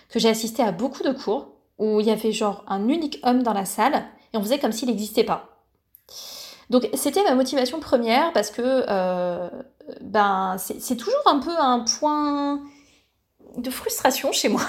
que 0.10 0.19
j'ai 0.19 0.30
assisté 0.30 0.63
à 0.63 0.71
beaucoup 0.71 1.03
de 1.03 1.12
cours 1.12 1.56
où 1.79 1.99
il 1.99 2.07
y 2.07 2.11
avait 2.11 2.31
genre 2.31 2.63
un 2.67 2.87
unique 2.87 3.19
homme 3.23 3.43
dans 3.43 3.53
la 3.53 3.65
salle 3.65 4.05
et 4.33 4.37
on 4.37 4.41
faisait 4.41 4.59
comme 4.59 4.71
s'il 4.71 4.89
n'existait 4.89 5.23
pas. 5.23 5.57
Donc 6.69 6.89
c'était 6.93 7.23
ma 7.23 7.35
motivation 7.35 7.79
première 7.79 8.33
parce 8.33 8.51
que 8.51 8.61
euh, 8.89 9.49
ben 10.01 10.57
c'est 10.57 10.97
toujours 10.97 11.21
un 11.25 11.39
peu 11.39 11.55
un 11.57 11.85
point 11.99 12.61
de 13.57 13.69
frustration 13.69 14.31
chez 14.31 14.49
moi 14.49 14.61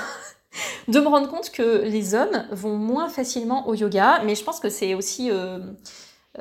de 0.89 1.01
me 1.01 1.09
rendre 1.09 1.29
compte 1.29 1.51
que 1.51 1.83
les 1.83 2.15
hommes 2.15 2.47
vont 2.53 2.77
moins 2.77 3.09
facilement 3.09 3.67
au 3.67 3.75
yoga, 3.75 4.23
mais 4.25 4.35
je 4.35 4.45
pense 4.45 4.61
que 4.61 4.71
c'est 4.71 4.95
aussi, 4.95 5.31
euh, 5.31 5.59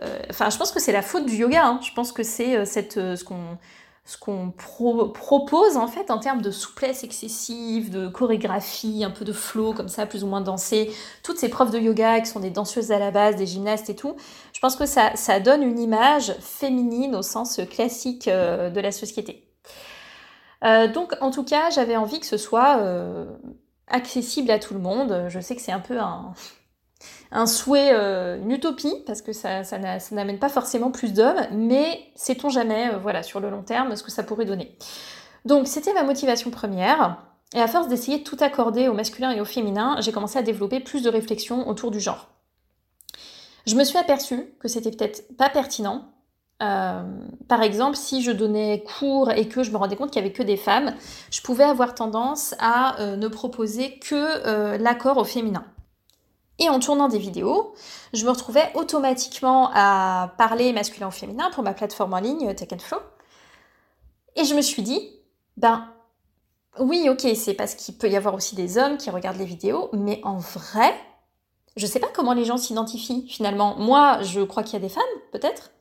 euh, 0.01 0.19
enfin 0.29 0.49
je 0.49 0.57
pense 0.57 0.71
que 0.71 0.79
c'est 0.79 0.91
la 0.91 1.01
faute 1.01 1.25
du 1.25 1.35
yoga. 1.35 1.65
Hein. 1.65 1.79
Je 1.81 1.91
pense 1.93 2.11
que 2.11 2.23
c'est 2.23 2.63
cette 2.65 2.93
ce 2.93 3.23
qu'on 3.23 3.57
ce 4.07 4.17
qu'on 4.17 4.51
propose 4.51 5.75
en 5.75 5.87
fait 5.87 6.09
en 6.11 6.17
termes 6.17 6.41
de 6.41 6.49
souplesse 6.49 7.03
excessive, 7.03 7.91
de 7.91 8.07
chorégraphie, 8.07 9.03
un 9.03 9.09
peu 9.09 9.25
de 9.25 9.33
flow 9.33 9.73
comme 9.73 9.89
ça, 9.89 10.05
plus 10.05 10.23
ou 10.23 10.27
moins 10.27 10.39
dansé. 10.39 10.89
Toutes 11.23 11.37
ces 11.37 11.49
profs 11.49 11.71
de 11.71 11.77
yoga 11.77 12.21
qui 12.21 12.27
sont 12.27 12.39
des 12.39 12.49
danseuses 12.49 12.93
à 12.93 12.99
la 12.99 13.11
base, 13.11 13.35
des 13.35 13.45
gymnastes 13.45 13.89
et 13.89 13.97
tout, 13.97 14.15
je 14.53 14.61
pense 14.61 14.77
que 14.77 14.85
ça, 14.85 15.13
ça 15.15 15.41
donne 15.41 15.61
une 15.61 15.77
image 15.77 16.33
féminine 16.39 17.17
au 17.17 17.21
sens 17.21 17.59
classique 17.69 18.29
euh, 18.29 18.69
de 18.69 18.79
la 18.79 18.93
société. 18.93 19.43
Euh, 20.63 20.87
donc 20.87 21.13
en 21.19 21.29
tout 21.29 21.43
cas, 21.43 21.69
j'avais 21.69 21.97
envie 21.97 22.21
que 22.21 22.25
ce 22.25 22.37
soit 22.37 22.77
euh, 22.79 23.25
accessible 23.87 24.51
à 24.51 24.57
tout 24.57 24.73
le 24.73 24.79
monde. 24.79 25.25
Je 25.27 25.41
sais 25.41 25.53
que 25.53 25.61
c'est 25.61 25.73
un 25.73 25.81
peu 25.81 25.99
un, 25.99 26.33
un 27.31 27.45
souhait, 27.45 27.91
euh, 27.93 28.37
une 28.41 28.51
utopie, 28.51 28.93
parce 29.05 29.21
que 29.21 29.33
ça, 29.33 29.61
n'amène 30.11 30.39
pas 30.39 30.49
forcément 30.49 30.91
plus 30.91 31.13
d'hommes, 31.13 31.41
mais 31.51 32.05
sait-on 32.15 32.49
jamais, 32.49 32.93
euh, 32.93 32.97
voilà, 32.97 33.23
sur 33.23 33.39
le 33.39 33.49
long 33.49 33.63
terme, 33.63 33.95
ce 33.95 34.03
que 34.03 34.11
ça 34.11 34.23
pourrait 34.23 34.45
donner. 34.45 34.77
Donc 35.45 35.67
c'était 35.67 35.93
ma 35.93 36.03
motivation 36.03 36.49
première, 36.51 37.23
et 37.53 37.61
à 37.61 37.67
force 37.67 37.87
d'essayer 37.87 38.19
de 38.19 38.23
tout 38.23 38.37
accorder 38.41 38.87
au 38.87 38.93
masculin 38.93 39.31
et 39.31 39.41
au 39.41 39.45
féminin, 39.45 39.97
j'ai 39.99 40.11
commencé 40.11 40.37
à 40.37 40.41
développer 40.41 40.79
plus 40.79 41.01
de 41.01 41.09
réflexions 41.09 41.67
autour 41.69 41.91
du 41.91 41.99
genre. 41.99 42.29
Je 43.65 43.75
me 43.75 43.83
suis 43.83 43.97
aperçue 43.97 44.53
que 44.59 44.67
c'était 44.67 44.91
peut-être 44.91 45.35
pas 45.37 45.49
pertinent. 45.49 46.05
Euh, 46.63 47.03
par 47.47 47.61
exemple, 47.61 47.95
si 47.95 48.23
je 48.23 48.31
donnais 48.31 48.83
cours 48.99 49.31
et 49.31 49.47
que 49.47 49.63
je 49.63 49.71
me 49.71 49.77
rendais 49.77 49.95
compte 49.95 50.11
qu'il 50.11 50.21
n'y 50.21 50.27
avait 50.27 50.35
que 50.35 50.43
des 50.43 50.57
femmes, 50.57 50.93
je 51.31 51.41
pouvais 51.41 51.65
avoir 51.65 51.93
tendance 51.93 52.55
à 52.59 52.95
ne 53.15 53.27
proposer 53.27 53.99
que 53.99 54.77
l'accord 54.77 55.17
au 55.17 55.25
féminin. 55.25 55.65
Et 56.59 56.69
en 56.69 56.79
tournant 56.79 57.07
des 57.07 57.19
vidéos, 57.19 57.73
je 58.13 58.25
me 58.25 58.31
retrouvais 58.31 58.71
automatiquement 58.73 59.69
à 59.73 60.33
parler 60.37 60.73
masculin 60.73 61.07
ou 61.07 61.11
féminin 61.11 61.51
pour 61.51 61.63
ma 61.63 61.73
plateforme 61.73 62.13
en 62.13 62.19
ligne 62.19 62.53
Tech 62.55 62.69
Flow. 62.79 62.99
Et 64.35 64.43
je 64.43 64.55
me 64.55 64.61
suis 64.61 64.81
dit, 64.81 64.99
ben 65.55 65.87
oui, 66.79 67.09
ok, 67.09 67.27
c'est 67.35 67.53
parce 67.53 67.75
qu'il 67.75 67.95
peut 67.95 68.09
y 68.09 68.15
avoir 68.15 68.33
aussi 68.33 68.55
des 68.55 68.77
hommes 68.77 68.97
qui 68.97 69.09
regardent 69.09 69.37
les 69.37 69.45
vidéos, 69.45 69.89
mais 69.93 70.19
en 70.23 70.37
vrai, 70.37 70.93
je 71.75 71.85
sais 71.85 71.99
pas 71.99 72.09
comment 72.13 72.33
les 72.33 72.45
gens 72.45 72.57
s'identifient 72.57 73.27
finalement. 73.27 73.75
Moi, 73.77 74.21
je 74.23 74.41
crois 74.41 74.63
qu'il 74.63 74.73
y 74.73 74.77
a 74.77 74.87
des 74.87 74.93
femmes, 74.93 75.03
peut-être. 75.31 75.71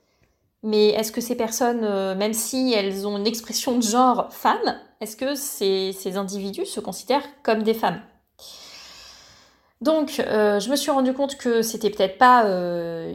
Mais 0.62 0.88
est-ce 0.88 1.12
que 1.12 1.20
ces 1.20 1.36
personnes, 1.36 1.84
euh, 1.84 2.14
même 2.14 2.32
si 2.32 2.72
elles 2.72 3.06
ont 3.06 3.18
une 3.18 3.26
expression 3.26 3.76
de 3.76 3.82
genre 3.82 4.32
femme, 4.32 4.80
est-ce 5.00 5.16
que 5.16 5.34
ces 5.34 6.16
individus 6.16 6.66
se 6.66 6.80
considèrent 6.80 7.26
comme 7.42 7.62
des 7.62 7.74
femmes? 7.74 8.00
Donc, 9.82 10.20
euh, 10.20 10.58
je 10.58 10.70
me 10.70 10.76
suis 10.76 10.90
rendu 10.90 11.12
compte 11.12 11.36
que 11.36 11.60
c'était 11.60 11.90
peut-être 11.90 12.16
pas 12.16 12.46
euh, 12.46 13.14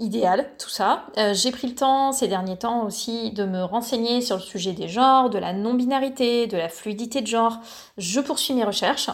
idéal 0.00 0.50
tout 0.58 0.68
ça. 0.68 1.06
Euh, 1.18 1.34
j'ai 1.34 1.52
pris 1.52 1.68
le 1.68 1.74
temps 1.74 2.10
ces 2.10 2.26
derniers 2.26 2.58
temps 2.58 2.84
aussi 2.84 3.30
de 3.30 3.44
me 3.44 3.62
renseigner 3.62 4.20
sur 4.20 4.36
le 4.36 4.42
sujet 4.42 4.72
des 4.72 4.88
genres, 4.88 5.30
de 5.30 5.38
la 5.38 5.52
non-binarité, 5.52 6.48
de 6.48 6.56
la 6.56 6.68
fluidité 6.68 7.20
de 7.20 7.28
genre. 7.28 7.58
Je 7.96 8.20
poursuis 8.20 8.54
mes 8.54 8.64
recherches. 8.64 9.10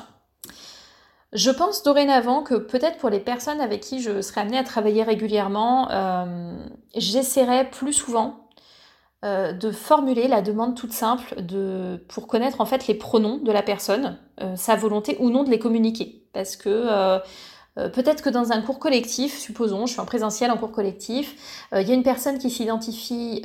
Je 1.33 1.51
pense 1.51 1.83
dorénavant 1.83 2.43
que 2.43 2.55
peut-être 2.55 2.97
pour 2.97 3.11
les 3.11 3.21
personnes 3.21 3.61
avec 3.61 3.81
qui 3.81 4.01
je 4.01 4.23
serai 4.23 4.41
amenée 4.41 4.59
à 4.59 4.65
travailler 4.65 5.03
régulièrement, 5.03 5.89
j'essaierai 6.95 7.69
plus 7.69 7.93
souvent 7.93 8.46
euh, 9.25 9.53
de 9.53 9.71
formuler 9.71 10.29
la 10.29 10.43
demande 10.43 10.77
toute 10.77 10.93
simple 10.93 11.41
de, 11.41 12.05
pour 12.07 12.27
connaître 12.27 12.61
en 12.61 12.67
fait 12.67 12.87
les 12.87 12.93
pronoms 12.93 13.39
de 13.39 13.51
la 13.51 13.63
personne, 13.63 14.19
euh, 14.43 14.55
sa 14.57 14.77
volonté 14.77 15.17
ou 15.21 15.31
non 15.31 15.43
de 15.43 15.49
les 15.49 15.59
communiquer. 15.59 16.29
Parce 16.35 16.55
que 16.55 16.69
euh, 16.69 17.19
peut-être 17.75 18.23
que 18.23 18.29
dans 18.29 18.53
un 18.53 18.61
cours 18.61 18.79
collectif, 18.79 19.39
supposons, 19.39 19.87
je 19.87 19.93
suis 19.93 20.01
en 20.01 20.05
présentiel 20.05 20.51
en 20.51 20.59
cours 20.59 20.71
collectif, 20.71 21.67
il 21.73 21.89
y 21.89 21.91
a 21.91 21.95
une 21.95 22.03
personne 22.03 22.39
qui 22.39 22.51
s'identifie 22.51 23.43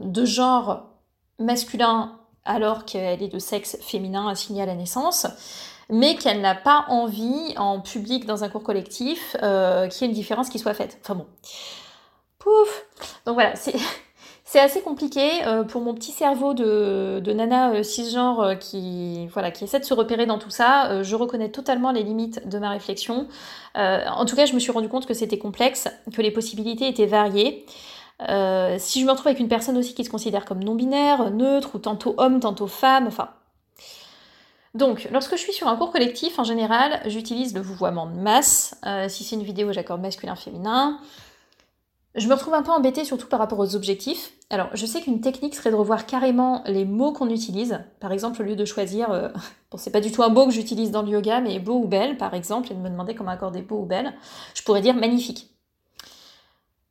de 0.00 0.24
genre 0.24 0.90
masculin 1.38 2.18
alors 2.44 2.84
qu'elle 2.84 3.22
est 3.22 3.32
de 3.32 3.38
sexe 3.38 3.78
féminin 3.80 4.28
assigné 4.28 4.62
à 4.62 4.66
la 4.66 4.74
naissance 4.74 5.26
mais 5.90 6.14
qu'elle 6.14 6.40
n'a 6.40 6.54
pas 6.54 6.86
envie 6.88 7.54
en 7.58 7.80
public 7.80 8.24
dans 8.24 8.44
un 8.44 8.48
cours 8.48 8.62
collectif 8.62 9.32
qu'il 9.32 9.42
y 9.42 10.04
ait 10.04 10.08
une 10.08 10.12
différence 10.12 10.48
qui 10.48 10.58
soit 10.58 10.74
faite. 10.74 10.98
Enfin 11.02 11.14
bon. 11.14 11.26
Pouf 12.38 12.86
Donc 13.26 13.34
voilà, 13.34 13.56
c'est 13.56 13.74
c'est 14.54 14.60
assez 14.60 14.82
compliqué 14.82 15.44
euh, 15.46 15.64
pour 15.64 15.80
mon 15.80 15.94
petit 15.94 16.12
cerveau 16.12 16.54
de, 16.54 17.20
nana 17.32 17.72
euh, 17.72 17.82
cisgenre 17.82 18.40
euh, 18.40 18.54
qui, 18.54 19.26
voilà, 19.32 19.50
qui 19.50 19.64
essaie 19.64 19.80
de 19.80 19.84
se 19.84 19.94
repérer 19.94 20.26
dans 20.26 20.38
tout 20.38 20.50
ça. 20.50 21.02
je 21.02 21.16
reconnais 21.16 21.48
totalement 21.48 21.90
les 21.90 22.04
limites 22.04 22.48
de 22.48 22.60
ma 22.60 22.70
réflexion. 22.70 23.26
en 23.74 24.24
tout 24.24 24.36
cas, 24.36 24.46
je 24.46 24.54
me 24.54 24.60
suis 24.60 24.70
rendu 24.70 24.88
compte 24.88 25.06
que 25.06 25.14
c'était 25.14 25.38
complexe, 25.38 25.88
que 26.14 26.22
les 26.22 26.30
possibilités 26.30 26.86
étaient 26.86 27.06
variées. 27.06 27.66
si 28.78 29.00
je 29.00 29.04
me 29.04 29.10
retrouve 29.10 29.26
avec 29.26 29.40
une 29.40 29.48
personne 29.48 29.76
aussi 29.76 29.92
qui 29.92 30.04
se 30.04 30.10
considère 30.10 30.44
comme 30.44 30.62
non-binaire, 30.62 31.32
neutre, 31.32 31.70
ou 31.74 31.78
tantôt 31.78 32.14
homme, 32.18 32.38
tantôt 32.38 32.68
femme, 32.68 33.08
enfin. 33.08 33.30
Donc, 34.74 35.08
lorsque 35.10 35.32
je 35.32 35.40
suis 35.40 35.52
sur 35.52 35.66
un 35.66 35.74
cours 35.76 35.90
collectif, 35.90 36.38
en 36.38 36.44
général, 36.44 37.00
j'utilise 37.06 37.54
le 37.54 37.60
vouvoiement 37.60 38.06
de 38.06 38.14
masse. 38.14 38.76
si 39.08 39.24
c'est 39.24 39.34
une 39.34 39.42
vidéo, 39.42 39.72
j'accorde 39.72 40.00
masculin-féminin. 40.00 41.00
Je 42.14 42.28
me 42.28 42.34
retrouve 42.34 42.54
un 42.54 42.62
peu 42.62 42.70
embêtée 42.70 43.04
surtout 43.04 43.26
par 43.26 43.40
rapport 43.40 43.58
aux 43.58 43.74
objectifs. 43.74 44.34
Alors, 44.48 44.68
je 44.74 44.86
sais 44.86 45.00
qu'une 45.00 45.20
technique 45.20 45.56
serait 45.56 45.72
de 45.72 45.74
revoir 45.74 46.06
carrément 46.06 46.62
les 46.66 46.84
mots 46.84 47.12
qu'on 47.12 47.28
utilise. 47.28 47.80
Par 47.98 48.12
exemple, 48.12 48.40
au 48.40 48.44
lieu 48.44 48.54
de 48.54 48.64
choisir, 48.64 49.10
euh, 49.10 49.30
bon, 49.72 49.78
c'est 49.78 49.90
pas 49.90 50.00
du 50.00 50.12
tout 50.12 50.22
un 50.22 50.28
mot 50.28 50.46
que 50.46 50.52
j'utilise 50.52 50.92
dans 50.92 51.02
le 51.02 51.08
yoga, 51.08 51.40
mais 51.40 51.58
beau 51.58 51.74
ou 51.74 51.88
belle, 51.88 52.16
par 52.16 52.34
exemple, 52.34 52.70
et 52.70 52.74
de 52.76 52.80
me 52.80 52.88
demander 52.88 53.16
comment 53.16 53.32
accorder 53.32 53.62
beau 53.62 53.80
ou 53.80 53.84
belle, 53.84 54.14
je 54.54 54.62
pourrais 54.62 54.80
dire 54.80 54.94
magnifique. 54.94 55.50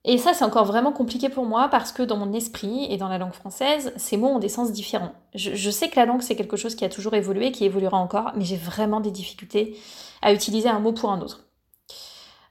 Et 0.04 0.18
ça, 0.18 0.34
c'est 0.34 0.44
encore 0.44 0.66
vraiment 0.66 0.92
compliqué 0.92 1.30
pour 1.30 1.46
moi 1.46 1.70
parce 1.70 1.94
que 1.94 2.04
dans 2.04 2.18
mon 2.18 2.34
esprit 2.34 2.88
et 2.90 2.98
dans 2.98 3.08
la 3.08 3.18
langue 3.18 3.32
française, 3.32 3.94
ces 3.96 4.18
mots 4.18 4.28
ont 4.28 4.40
des 4.40 4.50
sens 4.50 4.74
différents. 4.74 5.14
Je, 5.34 5.56
je 5.56 5.70
sais 5.70 5.88
que 5.90 5.96
la 5.98 6.06
langue, 6.06 6.22
c'est 6.22 6.36
quelque 6.36 6.58
chose 6.58 6.76
qui 6.76 6.84
a 6.84 6.90
toujours 6.90 7.14
évolué, 7.14 7.54
qui 7.54 7.64
évoluera 7.64 7.98
encore, 7.98 8.34
mais 8.36 8.44
j'ai 8.44 8.58
vraiment 8.58 9.00
des 9.00 9.12
difficultés 9.12 9.78
à 10.22 10.34
utiliser 10.34 10.68
un 10.68 10.80
mot 10.80 10.92
pour 10.92 11.12
un 11.12 11.22
autre. 11.22 11.46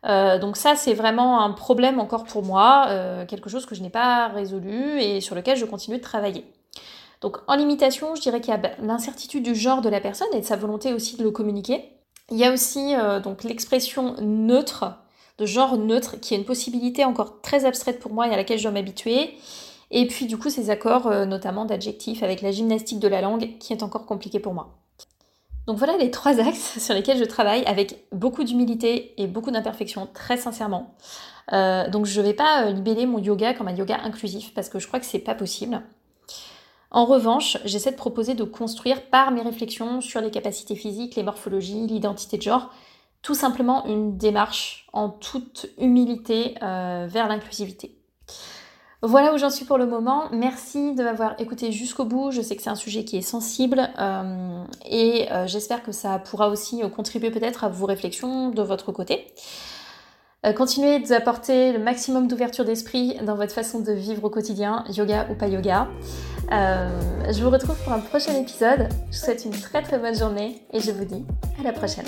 Euh, 0.05 0.38
donc 0.38 0.57
ça, 0.57 0.75
c'est 0.75 0.95
vraiment 0.95 1.41
un 1.43 1.51
problème 1.51 2.01
encore 2.01 2.25
pour 2.25 2.43
moi, 2.43 2.87
euh, 2.88 3.25
quelque 3.27 3.49
chose 3.49 3.67
que 3.67 3.75
je 3.75 3.83
n'ai 3.83 3.91
pas 3.91 4.29
résolu 4.29 5.01
et 5.01 5.21
sur 5.21 5.35
lequel 5.35 5.57
je 5.57 5.65
continue 5.65 5.99
de 5.99 6.03
travailler. 6.03 6.45
Donc 7.21 7.38
en 7.47 7.55
limitation, 7.55 8.15
je 8.17 8.21
dirais 8.21 8.41
qu'il 8.41 8.51
y 8.51 8.55
a 8.55 8.59
ben, 8.59 8.73
l'incertitude 8.83 9.45
du 9.45 9.55
genre 9.55 9.81
de 9.81 9.88
la 9.88 10.01
personne 10.01 10.29
et 10.33 10.41
de 10.41 10.45
sa 10.45 10.57
volonté 10.57 10.93
aussi 10.93 11.17
de 11.17 11.23
le 11.23 11.31
communiquer. 11.31 11.85
Il 12.31 12.37
y 12.37 12.45
a 12.45 12.53
aussi 12.53 12.95
euh, 12.97 13.21
donc 13.21 13.45
l'expression 13.45 14.17
neutre, 14.21 14.97
de 15.38 15.47
genre 15.47 15.79
neutre, 15.79 16.19
qui 16.21 16.35
est 16.35 16.37
une 16.37 16.45
possibilité 16.45 17.05
encore 17.05 17.41
très 17.41 17.65
abstraite 17.65 18.01
pour 18.01 18.12
moi 18.12 18.27
et 18.27 18.33
à 18.33 18.37
laquelle 18.37 18.59
je 18.59 18.65
dois 18.65 18.73
m'habituer. 18.73 19.35
Et 19.93 20.07
puis 20.09 20.27
du 20.27 20.37
coup 20.38 20.51
ces 20.51 20.71
accords 20.71 21.11
notamment 21.27 21.67
d'adjectifs 21.67 22.23
avec 22.23 22.41
la 22.41 22.51
gymnastique 22.51 22.99
de 22.99 23.09
la 23.09 23.21
langue 23.21 23.59
qui 23.59 23.75
est 23.75 23.83
encore 23.83 24.07
compliqué 24.07 24.41
pour 24.41 24.55
moi. 24.55 24.82
Donc 25.66 25.79
voilà 25.79 25.96
les 25.96 26.11
trois 26.11 26.40
axes 26.40 26.79
sur 26.85 26.94
lesquels 26.94 27.18
je 27.18 27.25
travaille 27.25 27.64
avec 27.64 28.05
beaucoup 28.12 28.44
d'humilité 28.44 29.14
et 29.20 29.27
beaucoup 29.27 29.51
d'imperfection, 29.51 30.09
très 30.12 30.37
sincèrement. 30.37 30.94
Euh, 31.53 31.88
donc 31.88 32.07
je 32.07 32.20
ne 32.20 32.27
vais 32.27 32.35
pas 32.35 32.66
euh, 32.66 32.70
libeller 32.72 33.07
mon 33.07 33.18
yoga 33.18 33.55
comme 33.55 33.68
un 33.68 33.75
yoga 33.75 33.98
inclusif 34.05 34.55
parce 34.55 34.68
que 34.68 34.79
je 34.79 34.87
crois 34.87 35.01
que 35.01 35.07
c'est 35.07 35.18
pas 35.18 35.35
possible. 35.35 35.83
En 36.90 37.07
revanche, 37.07 37.57
j'essaie 37.64 37.90
de 37.90 37.96
proposer 37.96 38.35
de 38.35 38.44
construire 38.44 39.03
par 39.07 39.31
mes 39.31 39.40
réflexions 39.40 40.01
sur 40.01 40.20
les 40.20 40.31
capacités 40.31 40.77
physiques, 40.77 41.16
les 41.16 41.22
morphologies, 41.22 41.87
l'identité 41.87 42.37
de 42.37 42.42
genre, 42.42 42.70
tout 43.22 43.35
simplement 43.35 43.87
une 43.87 44.18
démarche 44.18 44.87
en 44.92 45.09
toute 45.09 45.66
humilité 45.79 46.55
euh, 46.62 47.07
vers 47.09 47.29
l'inclusivité. 47.29 48.02
Voilà 49.05 49.35
où 49.35 49.38
j'en 49.38 49.51
suis 49.51 49.65
pour 49.65 49.79
le 49.79 49.87
moment. 49.87 50.29
Merci 50.31 50.95
de 50.95 51.03
m'avoir 51.03 51.35
écouté 51.41 51.73
jusqu'au 51.73 52.05
bout. 52.05 52.31
Je 52.31 52.41
sais 52.41 52.55
que 52.55 52.62
c'est 52.62 52.71
un 52.71 52.77
sujet 52.77 53.05
qui 53.05 53.17
est 53.17 53.23
sensible 53.23 53.91
euh, 53.99 54.62
et 54.88 55.27
euh, 55.33 55.49
j'espère 55.49 55.83
que 55.83 55.91
ça 55.91 56.21
pourra 56.21 56.49
aussi 56.49 56.85
euh, 56.85 56.88
contribuer 56.88 57.33
peut-être 57.33 57.65
à 57.65 57.69
vos 57.69 57.87
réflexions 57.87 58.51
de 58.51 58.62
votre 58.62 58.93
côté. 58.93 59.27
continuez 60.57 61.01
de 61.01 61.07
vous 61.07 61.12
apporter 61.12 61.73
le 61.73 61.81
maximum 61.81 62.29
d'ouverture 62.29 62.65
d'esprit 62.65 63.17
dans 63.23 63.35
votre 63.35 63.53
façon 63.53 63.81
de 63.81 63.93
vivre 63.93 64.23
au 64.23 64.31
quotidien, 64.31 64.85
yoga 64.88 65.27
ou 65.31 65.35
pas 65.35 65.49
yoga. 65.49 65.88
je 66.51 67.43
vous 67.43 67.51
retrouve 67.51 67.77
pour 67.83 67.93
un 67.93 68.01
prochain 68.01 68.35
épisode. 68.35 68.88
Je 69.11 69.19
vous 69.19 69.25
souhaite 69.25 69.45
une 69.45 69.51
très 69.51 69.83
très 69.83 69.99
bonne 69.99 70.17
journée 70.17 70.62
et 70.73 70.79
je 70.79 70.93
vous 70.93 71.05
dis 71.05 71.25
à 71.59 71.65
la 71.65 71.73
prochaine. 71.73 72.07